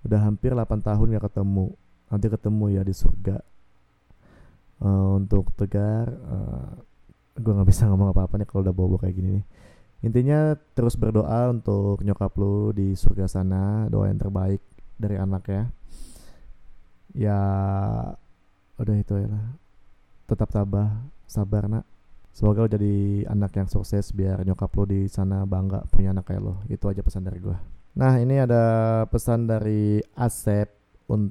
Udah 0.01 0.25
hampir 0.25 0.55
8 0.55 0.81
tahun 0.81 1.19
gak 1.19 1.29
ketemu. 1.29 1.75
Nanti 2.09 2.27
ketemu 2.31 2.65
ya 2.73 2.81
di 2.81 2.95
surga. 2.95 3.37
Uh, 4.81 5.21
untuk 5.21 5.53
Tegar, 5.53 6.09
uh, 6.09 6.73
gue 7.37 7.53
nggak 7.53 7.69
bisa 7.69 7.85
ngomong 7.85 8.09
apa-apa 8.17 8.41
nih 8.41 8.49
kalau 8.49 8.65
udah 8.65 8.73
bobo 8.73 8.97
kayak 8.97 9.13
gini 9.13 9.29
nih. 9.37 9.45
Intinya 10.01 10.57
terus 10.73 10.97
berdoa 10.97 11.53
untuk 11.53 12.01
nyokap 12.01 12.33
lu 12.41 12.73
di 12.73 12.97
surga 12.97 13.29
sana, 13.29 13.85
doa 13.93 14.09
yang 14.09 14.17
terbaik 14.17 14.61
dari 14.97 15.21
anak 15.21 15.43
ya. 15.45 15.69
Ya 17.13 17.39
udah 18.79 18.95
itu 18.97 19.13
ya 19.19 19.27
lah. 19.27 19.45
Tetap 20.27 20.49
tabah, 20.49 21.03
sabar 21.27 21.67
nak. 21.67 21.85
Semoga 22.31 22.63
lo 22.63 22.69
jadi 22.71 23.27
anak 23.27 23.51
yang 23.59 23.67
sukses 23.67 24.15
biar 24.15 24.47
nyokap 24.47 24.71
lo 24.71 24.87
di 24.87 25.03
sana 25.11 25.43
bangga 25.43 25.83
punya 25.91 26.15
anak 26.15 26.31
kayak 26.31 26.41
lo. 26.41 26.63
Itu 26.71 26.87
aja 26.87 27.03
pesan 27.03 27.27
dari 27.27 27.43
gue 27.43 27.81
nah 27.91 28.15
ini 28.15 28.39
ada 28.39 28.63
pesan 29.11 29.51
dari 29.51 29.99
Asep 30.15 30.71
un 31.11 31.27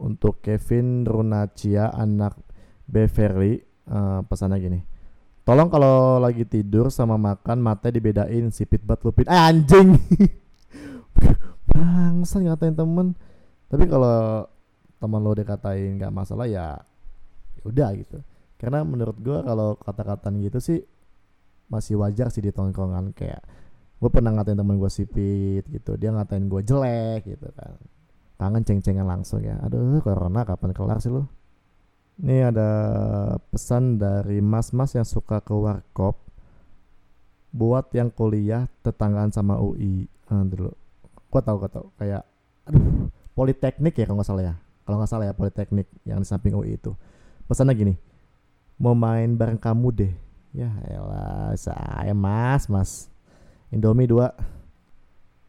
untuk 0.00 0.40
Kevin 0.40 1.04
Runacia 1.04 1.92
anak 1.92 2.34
Beverly. 2.88 3.60
Uh, 3.90 4.22
pesannya 4.22 4.62
gini. 4.62 4.80
Tolong 5.42 5.66
kalau 5.66 6.22
lagi 6.22 6.46
tidur 6.46 6.94
sama 6.94 7.18
makan 7.18 7.58
mata 7.58 7.90
dibedain 7.90 8.54
sipit 8.54 8.86
bat 8.86 9.02
lupit. 9.02 9.26
Eh, 9.26 9.34
anjing! 9.34 9.98
Bangsa 11.74 12.38
ngatain 12.38 12.78
temen. 12.78 13.18
Tapi 13.66 13.84
kalau 13.90 14.46
teman 15.00 15.20
lo 15.24 15.32
dikatain 15.32 15.96
nggak 15.96 16.12
masalah 16.12 16.46
ya, 16.46 16.76
ya 17.56 17.62
udah 17.64 17.90
gitu. 17.96 18.20
Karena 18.60 18.84
menurut 18.84 19.16
gue 19.16 19.38
kalau 19.40 19.80
kata-kataan 19.80 20.36
gitu 20.44 20.60
sih 20.60 20.84
masih 21.72 21.96
wajar 21.96 22.28
sih 22.28 22.44
di 22.44 22.52
tongkrongan. 22.52 23.16
Kayak 23.16 23.40
gue 23.96 24.10
pernah 24.12 24.36
ngatain 24.36 24.60
temen 24.60 24.76
gue 24.76 24.90
sipit 24.92 25.64
gitu. 25.64 25.96
Dia 25.96 26.12
ngatain 26.12 26.44
gue 26.46 26.60
jelek 26.60 27.24
gitu 27.24 27.48
kan. 27.56 27.80
Tangan 28.36 28.62
ceng-cengan 28.62 29.08
langsung 29.08 29.40
ya. 29.40 29.56
Aduh 29.64 30.04
corona 30.04 30.44
kapan 30.44 30.76
kelar 30.76 31.00
sih 31.00 31.08
lo 31.08 31.40
ini 32.20 32.44
ada 32.44 32.70
pesan 33.48 33.96
dari 33.96 34.44
mas-mas 34.44 34.92
yang 34.92 35.08
suka 35.08 35.40
ke 35.40 35.56
warkop. 35.56 36.20
Buat 37.50 37.90
yang 37.96 38.12
kuliah 38.12 38.68
tetanggaan 38.84 39.32
sama 39.32 39.56
UI 39.56 40.06
ah, 40.28 40.44
dulu. 40.44 40.70
Gue 41.32 41.40
tau 41.40 41.56
gue 41.56 41.70
tau 41.72 41.88
kayak 41.96 42.22
aduh 42.68 43.08
politeknik 43.32 43.96
ya 43.96 44.04
kalau 44.04 44.20
nggak 44.20 44.28
salah 44.28 44.44
ya 44.52 44.54
kalau 44.90 44.98
nggak 44.98 45.10
salah 45.10 45.30
ya 45.30 45.34
politeknik 45.38 45.86
yang 46.02 46.18
di 46.18 46.26
samping 46.26 46.58
UI 46.58 46.74
itu. 46.74 46.98
Pesannya 47.46 47.78
gini 47.78 47.94
mau 48.80 48.96
main 48.96 49.36
bareng 49.36 49.60
kamu 49.60 49.88
deh. 49.92 50.14
Ya 50.56 50.72
elah 50.88 51.52
saya 51.54 52.16
mas 52.16 52.66
mas. 52.66 53.12
Indomie 53.68 54.08
dua. 54.08 54.32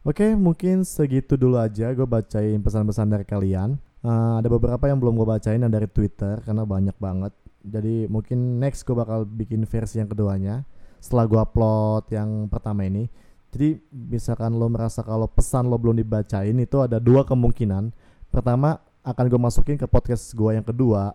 Oke 0.04 0.36
mungkin 0.36 0.84
segitu 0.84 1.34
dulu 1.34 1.58
aja 1.58 1.90
gue 1.96 2.04
bacain 2.04 2.60
pesan-pesan 2.60 3.08
dari 3.08 3.24
kalian. 3.26 3.80
Uh, 4.04 4.38
Ada 4.38 4.50
beberapa 4.52 4.84
yang 4.86 5.00
belum 5.00 5.16
gue 5.16 5.26
bacain 5.26 5.58
yang 5.58 5.72
dari 5.72 5.88
Twitter 5.88 6.38
karena 6.44 6.62
banyak 6.62 6.94
banget. 7.00 7.32
Jadi 7.62 8.06
mungkin 8.06 8.60
next 8.60 8.84
gue 8.84 8.94
bakal 8.94 9.22
bikin 9.22 9.62
versi 9.62 10.02
yang 10.02 10.10
keduanya 10.10 10.66
Setelah 10.98 11.30
gue 11.30 11.40
upload 11.40 12.04
yang 12.10 12.46
pertama 12.46 12.86
ini. 12.86 13.10
Jadi 13.54 13.78
misalkan 13.90 14.54
lo 14.54 14.66
merasa 14.70 15.02
kalau 15.02 15.26
pesan 15.26 15.66
lo 15.70 15.78
belum 15.78 15.98
dibacain 15.98 16.54
itu 16.58 16.78
ada 16.78 17.02
dua 17.02 17.26
kemungkinan. 17.26 17.90
Pertama 18.30 18.78
akan 19.02 19.24
gue 19.26 19.40
masukin 19.40 19.76
ke 19.78 19.86
podcast 19.90 20.30
gue 20.34 20.54
yang 20.54 20.66
kedua 20.66 21.14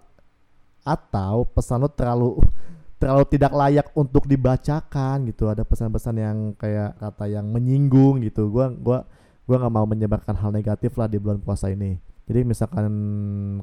atau 0.88 1.44
pesan 1.44 1.84
lo 1.84 1.90
terlalu 1.92 2.40
terlalu 3.02 3.26
tidak 3.30 3.54
layak 3.54 3.88
untuk 3.94 4.26
dibacakan 4.26 5.28
gitu. 5.30 5.52
Ada 5.52 5.68
pesan-pesan 5.68 6.16
yang 6.18 6.38
kayak 6.58 6.98
kata 6.98 7.30
yang 7.30 7.46
menyinggung 7.52 8.24
gitu. 8.26 8.50
Gua 8.50 8.74
gua 8.74 9.06
gua 9.46 9.56
nggak 9.62 9.74
mau 9.74 9.86
menyebarkan 9.86 10.34
hal 10.34 10.50
negatif 10.50 10.98
lah 10.98 11.06
di 11.06 11.22
bulan 11.22 11.38
puasa 11.38 11.70
ini. 11.70 12.00
Jadi 12.26 12.44
misalkan 12.44 12.90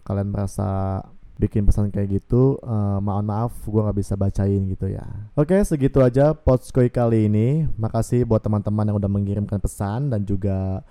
kalian 0.06 0.30
merasa 0.30 1.02
bikin 1.34 1.66
pesan 1.66 1.90
kayak 1.90 2.22
gitu 2.22 2.62
uh, 2.62 3.02
mohon 3.02 3.26
maaf 3.26 3.50
gue 3.66 3.82
nggak 3.82 3.98
bisa 3.98 4.14
bacain 4.14 4.70
gitu 4.70 4.86
ya 4.86 5.02
oke 5.34 5.50
segitu 5.66 5.98
aja 5.98 6.30
potskoy 6.30 6.86
kali 6.86 7.26
ini 7.26 7.66
makasih 7.74 8.22
buat 8.22 8.38
teman-teman 8.38 8.86
yang 8.86 8.96
udah 9.02 9.10
mengirimkan 9.10 9.58
pesan 9.58 10.14
dan 10.14 10.22
juga 10.22 10.86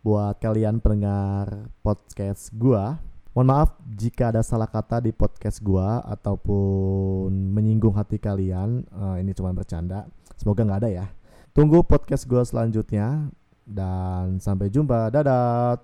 buat 0.00 0.40
kalian 0.40 0.80
pendengar 0.80 1.68
podcast 1.84 2.48
gue 2.56 2.84
mohon 3.30 3.46
maaf 3.46 3.76
jika 3.86 4.34
ada 4.34 4.42
salah 4.42 4.66
kata 4.66 5.04
di 5.04 5.14
podcast 5.14 5.62
gue 5.62 5.88
ataupun 6.08 7.30
menyinggung 7.30 7.94
hati 7.94 8.18
kalian. 8.18 8.82
Uh, 8.90 9.22
ini 9.22 9.30
cuma 9.36 9.54
bercanda. 9.54 10.10
Semoga 10.34 10.66
nggak 10.66 10.80
ada 10.82 10.90
ya. 10.90 11.06
Tunggu 11.54 11.86
podcast 11.86 12.26
gue 12.26 12.42
selanjutnya 12.42 13.30
dan 13.62 14.42
sampai 14.42 14.66
jumpa. 14.66 15.14
Dadah 15.14 15.78